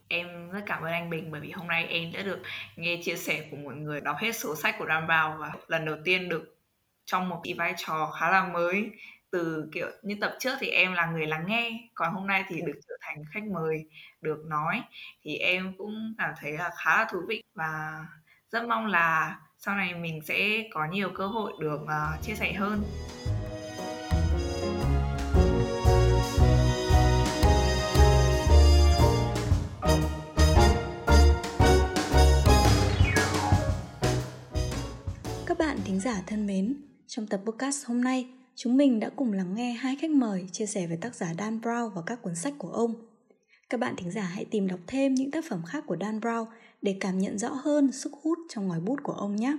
Em 0.07 0.49
rất 0.51 0.61
cảm 0.65 0.83
ơn 0.83 0.91
anh 0.91 1.09
Bình 1.09 1.31
bởi 1.31 1.41
vì 1.41 1.51
hôm 1.51 1.67
nay 1.67 1.87
em 1.87 2.11
đã 2.13 2.21
được 2.21 2.39
nghe 2.75 2.99
chia 3.03 3.15
sẻ 3.15 3.47
của 3.51 3.57
mọi 3.57 3.75
người 3.75 4.01
đọc 4.01 4.17
hết 4.19 4.31
số 4.31 4.55
sách 4.55 4.75
của 4.79 4.85
Dan 4.87 5.07
Brown 5.07 5.37
và 5.37 5.51
lần 5.67 5.85
đầu 5.85 5.95
tiên 6.05 6.29
được 6.29 6.57
trong 7.05 7.29
một 7.29 7.41
cái 7.43 7.53
vai 7.53 7.73
trò 7.77 8.11
khá 8.19 8.31
là 8.31 8.47
mới. 8.47 8.91
Từ 9.31 9.69
kiểu 9.73 9.87
như 10.03 10.15
tập 10.21 10.35
trước 10.39 10.55
thì 10.59 10.67
em 10.67 10.93
là 10.93 11.05
người 11.05 11.27
lắng 11.27 11.43
nghe 11.47 11.89
còn 11.93 12.13
hôm 12.13 12.27
nay 12.27 12.43
thì 12.47 12.61
được 12.61 12.79
trở 12.87 12.95
thành 13.01 13.23
khách 13.31 13.43
mời 13.43 13.85
được 14.21 14.45
nói. 14.45 14.81
Thì 15.23 15.35
em 15.35 15.73
cũng 15.77 16.15
cảm 16.17 16.33
thấy 16.39 16.51
là 16.51 16.69
khá 16.83 16.97
là 16.97 17.07
thú 17.11 17.19
vị 17.27 17.43
và 17.55 18.05
rất 18.49 18.67
mong 18.67 18.85
là 18.85 19.39
sau 19.57 19.75
này 19.75 19.93
mình 19.93 20.21
sẽ 20.25 20.63
có 20.71 20.87
nhiều 20.91 21.09
cơ 21.15 21.27
hội 21.27 21.53
được 21.59 21.81
uh, 21.81 22.21
chia 22.21 22.33
sẻ 22.33 22.53
hơn 22.53 22.83
bạn 35.77 35.85
thính 35.85 35.99
giả 35.99 36.23
thân 36.27 36.47
mến, 36.47 36.75
trong 37.07 37.27
tập 37.27 37.41
podcast 37.45 37.85
hôm 37.85 38.01
nay, 38.01 38.27
chúng 38.55 38.77
mình 38.77 38.99
đã 38.99 39.09
cùng 39.15 39.33
lắng 39.33 39.55
nghe 39.55 39.71
hai 39.71 39.95
khách 39.95 40.11
mời 40.11 40.45
chia 40.51 40.65
sẻ 40.65 40.87
về 40.87 40.97
tác 41.01 41.15
giả 41.15 41.33
Dan 41.37 41.59
Brown 41.59 41.89
và 41.89 42.01
các 42.05 42.21
cuốn 42.21 42.35
sách 42.35 42.53
của 42.57 42.69
ông. 42.69 42.93
Các 43.69 43.79
bạn 43.79 43.95
thính 43.97 44.11
giả 44.11 44.21
hãy 44.21 44.45
tìm 44.45 44.67
đọc 44.67 44.79
thêm 44.87 45.13
những 45.13 45.31
tác 45.31 45.45
phẩm 45.49 45.61
khác 45.67 45.83
của 45.87 45.97
Dan 46.01 46.19
Brown 46.19 46.45
để 46.81 46.97
cảm 46.99 47.19
nhận 47.19 47.37
rõ 47.37 47.49
hơn 47.49 47.91
sức 47.91 48.11
hút 48.23 48.37
trong 48.49 48.67
ngòi 48.67 48.79
bút 48.79 48.99
của 49.03 49.13
ông 49.13 49.35
nhé. 49.35 49.57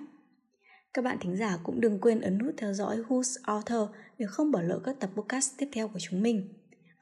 Các 0.95 1.05
bạn 1.05 1.19
thính 1.21 1.37
giả 1.37 1.59
cũng 1.63 1.81
đừng 1.81 2.01
quên 2.01 2.21
ấn 2.21 2.39
nút 2.39 2.55
theo 2.57 2.73
dõi 2.73 2.97
Who's 3.09 3.39
Author 3.43 3.89
để 4.19 4.27
không 4.27 4.51
bỏ 4.51 4.61
lỡ 4.63 4.81
các 4.85 4.97
tập 5.01 5.11
podcast 5.17 5.53
tiếp 5.59 5.69
theo 5.73 5.89
của 5.89 5.99
chúng 5.99 6.23
mình. 6.23 6.49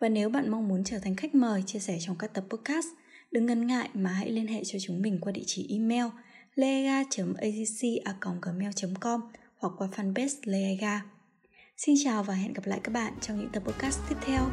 Và 0.00 0.08
nếu 0.08 0.28
bạn 0.28 0.50
mong 0.50 0.68
muốn 0.68 0.84
trở 0.84 0.98
thành 0.98 1.16
khách 1.16 1.34
mời 1.34 1.62
chia 1.66 1.78
sẻ 1.78 1.98
trong 2.00 2.16
các 2.18 2.34
tập 2.34 2.44
podcast, 2.50 2.86
đừng 3.30 3.46
ngần 3.46 3.66
ngại 3.66 3.88
mà 3.94 4.10
hãy 4.10 4.30
liên 4.30 4.46
hệ 4.46 4.64
cho 4.64 4.78
chúng 4.82 5.02
mình 5.02 5.18
qua 5.20 5.32
địa 5.32 5.44
chỉ 5.46 5.66
email– 5.70 6.06
leaga.agc.gmail.com 6.56 9.20
hoặc 9.56 9.72
qua 9.78 9.88
fanpage 9.96 10.36
Leaga. 10.44 11.02
Xin 11.76 11.94
chào 12.04 12.22
và 12.22 12.34
hẹn 12.34 12.52
gặp 12.52 12.66
lại 12.66 12.80
các 12.84 12.92
bạn 12.92 13.12
trong 13.20 13.38
những 13.38 13.50
tập 13.52 13.62
podcast 13.66 14.00
tiếp 14.08 14.16
theo. 14.26 14.50